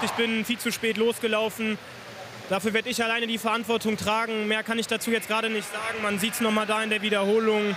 Ich 0.04 0.12
bin 0.12 0.46
viel 0.46 0.60
zu 0.60 0.72
spät 0.72 0.98
losgelaufen. 0.98 1.78
Dafür 2.50 2.74
werde 2.74 2.90
ich 2.90 3.04
alleine 3.04 3.26
die 3.26 3.40
Verantwortung 3.40 3.98
tragen. 3.98 4.48
Mehr 4.48 4.62
kann 4.62 4.78
ich 4.78 4.86
dazu 4.88 5.10
jetzt 5.10 5.28
gerade 5.28 5.50
nicht 5.50 5.68
sagen. 5.72 6.04
Man 6.04 6.20
sieht 6.20 6.34
es 6.34 6.42
noch 6.42 6.52
mal 6.52 6.68
da 6.68 6.84
in 6.84 6.92
der 6.92 7.02
Wiederholung. 7.02 7.76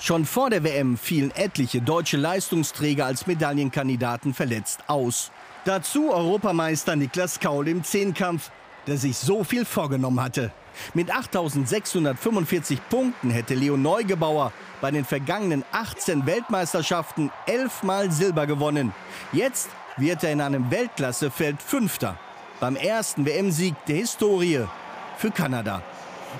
Schon 0.00 0.24
vor 0.24 0.50
der 0.50 0.64
WM 0.64 0.96
fielen 0.96 1.30
etliche 1.32 1.80
deutsche 1.80 2.16
Leistungsträger 2.16 3.06
als 3.06 3.26
Medaillenkandidaten 3.26 4.34
verletzt 4.34 4.80
aus. 4.88 5.30
Dazu 5.64 6.12
Europameister 6.12 6.96
Niklas 6.96 7.38
Kaul 7.40 7.68
im 7.68 7.84
Zehnkampf, 7.84 8.50
der 8.86 8.96
sich 8.96 9.16
so 9.16 9.44
viel 9.44 9.64
vorgenommen 9.64 10.20
hatte. 10.20 10.52
Mit 10.94 11.12
8.645 11.12 12.78
Punkten 12.90 13.30
hätte 13.30 13.54
Leo 13.54 13.76
Neugebauer 13.76 14.52
bei 14.80 14.90
den 14.90 15.04
vergangenen 15.04 15.64
18 15.72 16.26
Weltmeisterschaften 16.26 17.30
elfmal 17.46 18.10
Silber 18.10 18.46
gewonnen. 18.46 18.92
Jetzt 19.32 19.68
wird 19.96 20.22
er 20.22 20.32
in 20.32 20.40
einem 20.40 20.70
Weltklassefeld 20.70 21.60
Fünfter. 21.60 22.18
Beim 22.60 22.74
ersten 22.74 23.24
WM-Sieg 23.24 23.74
der 23.86 23.96
Historie 23.96 24.64
für 25.16 25.30
Kanada. 25.30 25.82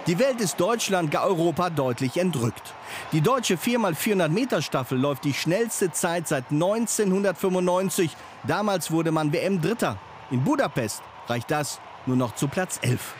Die 0.09 0.19
Welt 0.19 0.41
ist 0.41 0.59
Deutschland, 0.59 1.13
gar 1.13 1.25
Europa 1.25 1.71
deutlich 1.71 2.17
entrückt. 2.17 2.75
Die 3.13 3.21
deutsche 3.21 3.55
4x400 3.55 4.29
Meter 4.29 4.61
Staffel 4.61 4.99
läuft 4.99 5.25
die 5.25 5.33
schnellste 5.33 5.93
Zeit 5.93 6.27
seit 6.27 6.51
1995. 6.51 8.17
Damals 8.45 8.91
wurde 8.91 9.13
man 9.13 9.33
WM-Dritter. 9.33 9.97
In 10.33 10.43
Budapest 10.43 11.03
reicht 11.29 11.51
das 11.53 11.81
nur 12.07 12.17
noch 12.17 12.35
zu 12.35 12.49
Platz 12.49 12.81
11. 12.83 13.15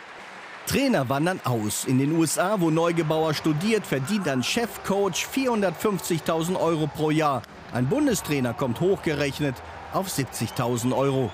Trainer 0.67 1.07
wandern 1.07 1.39
aus. 1.45 1.85
In 1.85 1.99
den 1.99 2.11
USA, 2.17 2.59
wo 2.59 2.69
Neugebauer 2.69 3.33
studiert, 3.33 3.87
verdient 3.87 4.27
ein 4.27 4.43
Chefcoach 4.43 5.25
450.000 5.33 6.59
Euro 6.59 6.87
pro 6.87 7.11
Jahr. 7.11 7.43
Ein 7.73 7.87
Bundestrainer 7.87 8.53
kommt 8.53 8.81
hochgerechnet 8.81 9.55
auf 9.93 10.07
70.000 10.07 10.95
Euro. 10.95 11.31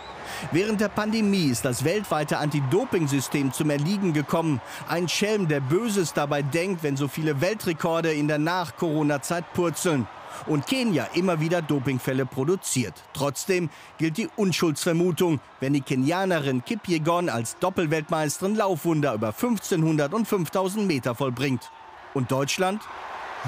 Während 0.51 0.81
der 0.81 0.89
Pandemie 0.89 1.45
ist 1.45 1.65
das 1.65 1.83
weltweite 1.83 2.37
Anti-Doping-System 2.37 3.53
zum 3.53 3.69
Erliegen 3.69 4.13
gekommen. 4.13 4.61
Ein 4.87 5.09
Schelm, 5.09 5.47
der 5.47 5.59
Böses 5.59 6.13
dabei 6.13 6.41
denkt, 6.41 6.83
wenn 6.83 6.97
so 6.97 7.07
viele 7.07 7.41
Weltrekorde 7.41 8.13
in 8.13 8.27
der 8.27 8.39
Nach-Corona-Zeit 8.39 9.53
purzeln 9.53 10.07
und 10.47 10.67
Kenia 10.67 11.07
immer 11.13 11.39
wieder 11.39 11.61
Dopingfälle 11.61 12.25
produziert. 12.25 12.93
Trotzdem 13.13 13.69
gilt 13.97 14.17
die 14.17 14.29
Unschuldsvermutung, 14.35 15.39
wenn 15.59 15.73
die 15.73 15.81
Kenianerin 15.81 16.63
Kipyegon 16.63 17.29
als 17.29 17.57
Doppelweltmeisterin 17.59 18.55
Laufwunder 18.55 19.13
über 19.13 19.27
1500 19.27 20.13
und 20.13 20.27
5000 20.27 20.85
Meter 20.85 21.15
vollbringt. 21.15 21.71
Und 22.13 22.31
Deutschland? 22.31 22.81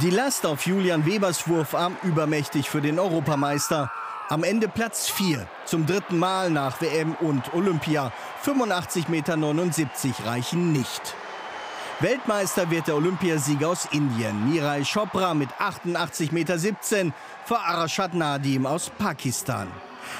Die 0.01 0.09
Last 0.09 0.45
auf 0.45 0.67
Julian 0.67 1.05
Webers 1.05 1.47
Wurfarm 1.47 1.97
übermächtig 2.03 2.69
für 2.69 2.81
den 2.81 2.99
Europameister. 2.99 3.91
Am 4.29 4.43
Ende 4.43 4.67
Platz 4.67 5.07
4, 5.07 5.47
zum 5.63 5.85
dritten 5.85 6.19
Mal 6.19 6.49
nach 6.49 6.81
WM 6.81 7.15
und 7.21 7.53
Olympia. 7.53 8.11
85,79 8.43 9.09
Meter 9.09 9.37
reichen 10.25 10.73
nicht. 10.73 11.15
Weltmeister 12.01 12.69
wird 12.69 12.89
der 12.89 12.97
Olympiasieger 12.97 13.69
aus 13.69 13.87
Indien, 13.89 14.51
Mirai 14.51 14.83
Chopra 14.83 15.33
mit 15.33 15.47
88,17 15.51 16.33
Meter 16.33 17.13
vor 17.45 17.59
Arashad 17.61 18.15
Nadim 18.15 18.65
aus 18.65 18.91
Pakistan. 18.97 19.69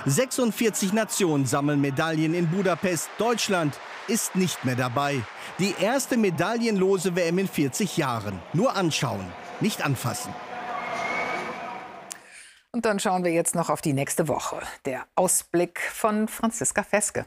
46 0.06 0.94
Nationen 0.94 1.46
sammeln 1.46 1.82
Medaillen 1.82 2.34
in 2.34 2.48
Budapest. 2.50 3.10
Deutschland 3.18 3.78
ist 4.08 4.38
nicht 4.38 4.64
mehr 4.64 4.78
dabei. 4.78 5.22
Die 5.60 5.76
erste 5.82 6.16
medaillenlose 6.16 7.14
WM 7.14 7.40
in 7.40 7.48
40 7.50 7.98
Jahren. 7.98 8.40
Nur 8.54 8.74
anschauen, 8.74 9.26
nicht 9.60 9.84
anfassen. 9.84 10.34
Und 12.78 12.86
dann 12.86 13.00
schauen 13.00 13.24
wir 13.24 13.32
jetzt 13.32 13.56
noch 13.56 13.72
auf 13.72 13.82
die 13.82 13.94
nächste 13.94 14.28
Woche. 14.28 14.58
Der 14.86 15.08
Ausblick 15.16 15.80
von 15.80 16.28
Franziska 16.28 16.84
Feske. 16.84 17.26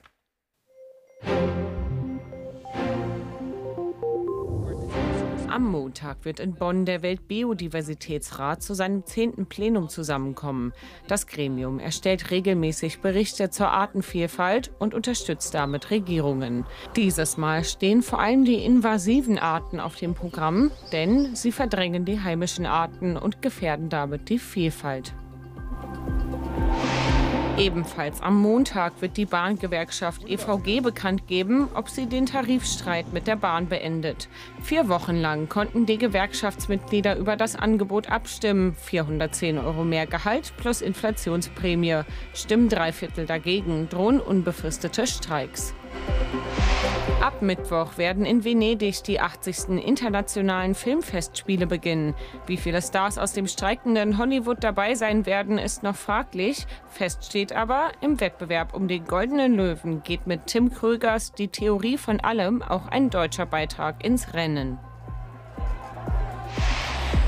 Am 5.49 5.67
Montag 5.67 6.25
wird 6.25 6.39
in 6.39 6.55
Bonn 6.55 6.85
der 6.85 7.03
Weltbiodiversitätsrat 7.03 8.63
zu 8.63 8.75
seinem 8.75 9.05
zehnten 9.07 9.47
Plenum 9.47 9.89
zusammenkommen. 9.89 10.73
Das 11.09 11.27
Gremium 11.27 11.81
erstellt 11.81 12.31
regelmäßig 12.31 13.01
Berichte 13.01 13.51
zur 13.51 13.71
Artenvielfalt 13.71 14.71
und 14.79 14.95
unterstützt 14.95 15.55
damit 15.55 15.91
Regierungen. 15.91 16.65
Dieses 16.95 17.37
Mal 17.37 17.65
stehen 17.65 18.03
vor 18.03 18.21
allem 18.21 18.45
die 18.45 18.65
invasiven 18.65 19.37
Arten 19.37 19.81
auf 19.81 19.97
dem 19.97 20.15
Programm, 20.15 20.71
denn 20.93 21.35
sie 21.35 21.51
verdrängen 21.51 22.05
die 22.05 22.21
heimischen 22.21 22.67
Arten 22.67 23.17
und 23.17 23.43
gefährden 23.43 23.89
damit 23.89 24.29
die 24.29 24.39
Vielfalt. 24.39 25.13
Ebenfalls 27.61 28.23
am 28.23 28.41
Montag 28.41 29.03
wird 29.03 29.19
die 29.19 29.27
Bahngewerkschaft 29.27 30.27
EVG 30.27 30.81
bekannt 30.81 31.27
geben, 31.27 31.69
ob 31.75 31.91
sie 31.91 32.07
den 32.07 32.25
Tarifstreit 32.25 33.13
mit 33.13 33.27
der 33.27 33.37
Bahn 33.37 33.69
beendet. 33.69 34.31
Vier 34.63 34.89
Wochen 34.89 35.17
lang 35.17 35.51
konnten 35.51 35.85
die 35.85 35.99
Gewerkschaftsmitglieder 35.99 37.19
über 37.19 37.37
das 37.37 37.57
Angebot 37.57 38.09
abstimmen. 38.09 38.75
410 38.75 39.59
Euro 39.59 39.85
mehr 39.85 40.07
Gehalt 40.07 40.55
plus 40.57 40.81
Inflationsprämie. 40.81 42.01
Stimmen 42.33 42.71
drei 42.71 42.93
Viertel 42.93 43.27
dagegen, 43.27 43.91
drohen 43.91 44.21
unbefristete 44.21 45.07
Streiks. 45.07 45.75
Ab 47.21 47.43
Mittwoch 47.43 47.99
werden 47.99 48.25
in 48.25 48.45
Venedig 48.45 49.03
die 49.03 49.21
80. 49.21 49.85
internationalen 49.85 50.75
Filmfestspiele 50.75 51.67
beginnen. 51.67 52.15
Wie 52.47 52.57
viele 52.57 52.81
Stars 52.81 53.19
aus 53.19 53.33
dem 53.33 53.47
streikenden 53.47 54.17
Hollywood 54.17 54.65
dabei 54.65 54.95
sein 54.95 55.27
werden, 55.27 55.59
ist 55.59 55.83
noch 55.83 55.97
fraglich. 55.97 56.67
Fest 56.89 57.27
steht 57.27 57.53
aber, 57.53 57.93
im 58.01 58.21
Wettbewerb 58.21 58.75
um 58.75 58.89
den 58.89 59.05
Goldenen 59.05 59.55
Löwen 59.55 60.03
geht 60.03 60.27
mit 60.27 60.47
Tim 60.47 60.73
Krögers 60.73 61.33
Die 61.33 61.49
Theorie 61.49 61.99
von 61.99 62.21
allem 62.21 62.63
auch 62.63 62.89
ein 62.89 63.11
deutscher 63.11 63.47
Beitrag 63.47 64.05
ins 64.05 64.33
Rennen. 64.33 64.79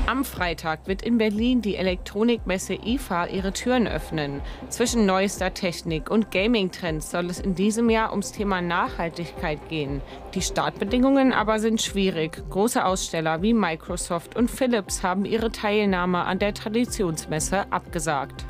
Am 0.05 0.25
Freitag 0.25 0.85
wird 0.85 1.01
in 1.01 1.17
Berlin 1.17 1.61
die 1.61 1.77
Elektronikmesse 1.77 2.73
IFA 2.73 3.27
ihre 3.27 3.53
Türen 3.53 3.87
öffnen. 3.87 4.41
Zwischen 4.67 5.05
neuester 5.05 5.53
Technik 5.53 6.11
und 6.11 6.29
Gaming-Trends 6.29 7.09
soll 7.09 7.29
es 7.29 7.39
in 7.39 7.55
diesem 7.55 7.89
Jahr 7.89 8.11
ums 8.11 8.33
Thema 8.33 8.61
Nachhaltigkeit 8.61 9.69
gehen. 9.69 10.01
Die 10.33 10.41
Startbedingungen 10.41 11.31
aber 11.31 11.59
sind 11.59 11.81
schwierig. 11.81 12.43
Große 12.49 12.83
Aussteller 12.83 13.41
wie 13.41 13.53
Microsoft 13.53 14.35
und 14.35 14.51
Philips 14.51 15.03
haben 15.03 15.23
ihre 15.23 15.53
Teilnahme 15.53 16.25
an 16.25 16.37
der 16.37 16.53
Traditionsmesse 16.53 17.71
abgesagt. 17.71 18.43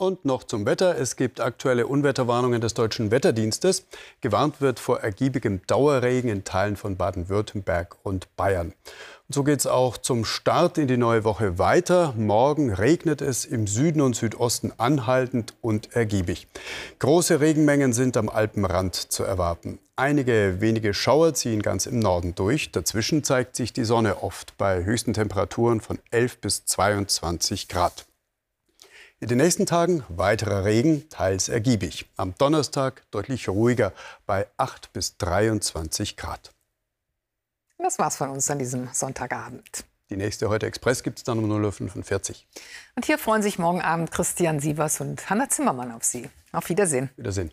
Und 0.00 0.24
noch 0.24 0.44
zum 0.44 0.64
Wetter. 0.64 0.96
Es 0.96 1.14
gibt 1.14 1.42
aktuelle 1.42 1.86
Unwetterwarnungen 1.86 2.62
des 2.62 2.72
Deutschen 2.72 3.10
Wetterdienstes. 3.10 3.84
Gewarnt 4.22 4.62
wird 4.62 4.80
vor 4.80 5.00
ergiebigem 5.00 5.60
Dauerregen 5.66 6.30
in 6.30 6.42
Teilen 6.42 6.76
von 6.76 6.96
Baden-Württemberg 6.96 7.98
und 8.02 8.34
Bayern. 8.34 8.68
Und 8.68 9.34
so 9.34 9.44
geht 9.44 9.58
es 9.58 9.66
auch 9.66 9.98
zum 9.98 10.24
Start 10.24 10.78
in 10.78 10.88
die 10.88 10.96
neue 10.96 11.24
Woche 11.24 11.58
weiter. 11.58 12.14
Morgen 12.16 12.72
regnet 12.72 13.20
es 13.20 13.44
im 13.44 13.66
Süden 13.66 14.00
und 14.00 14.16
Südosten 14.16 14.72
anhaltend 14.78 15.52
und 15.60 15.94
ergiebig. 15.94 16.48
Große 16.98 17.40
Regenmengen 17.42 17.92
sind 17.92 18.16
am 18.16 18.30
Alpenrand 18.30 18.94
zu 18.94 19.24
erwarten. 19.24 19.80
Einige 19.96 20.62
wenige 20.62 20.94
Schauer 20.94 21.34
ziehen 21.34 21.60
ganz 21.60 21.84
im 21.84 21.98
Norden 21.98 22.34
durch. 22.34 22.72
Dazwischen 22.72 23.22
zeigt 23.22 23.54
sich 23.54 23.74
die 23.74 23.84
Sonne 23.84 24.22
oft 24.22 24.56
bei 24.56 24.82
höchsten 24.82 25.12
Temperaturen 25.12 25.82
von 25.82 25.98
11 26.10 26.38
bis 26.38 26.64
22 26.64 27.68
Grad. 27.68 28.06
In 29.22 29.28
den 29.28 29.36
nächsten 29.36 29.66
Tagen 29.66 30.02
weiterer 30.08 30.64
Regen, 30.64 31.06
teils 31.10 31.50
ergiebig. 31.50 32.06
Am 32.16 32.34
Donnerstag 32.38 33.02
deutlich 33.10 33.50
ruhiger 33.50 33.92
bei 34.24 34.46
8 34.56 34.94
bis 34.94 35.18
23 35.18 36.16
Grad. 36.16 36.54
Das 37.76 37.98
war's 37.98 38.16
von 38.16 38.30
uns 38.30 38.50
an 38.50 38.58
diesem 38.58 38.88
Sonntagabend. 38.94 39.84
Die 40.08 40.16
nächste 40.16 40.48
Heute 40.48 40.64
Express 40.64 41.02
gibt 41.02 41.18
es 41.18 41.24
dann 41.24 41.38
um 41.38 41.52
0.45 41.52 42.30
Uhr. 42.30 42.36
Und 42.96 43.04
hier 43.04 43.18
freuen 43.18 43.42
sich 43.42 43.58
morgen 43.58 43.82
Abend 43.82 44.10
Christian 44.10 44.58
Sievers 44.58 45.02
und 45.02 45.28
Hanna 45.28 45.50
Zimmermann 45.50 45.92
auf 45.92 46.02
Sie. 46.02 46.30
Auf 46.52 46.70
Wiedersehen. 46.70 47.10
Wiedersehen. 47.18 47.52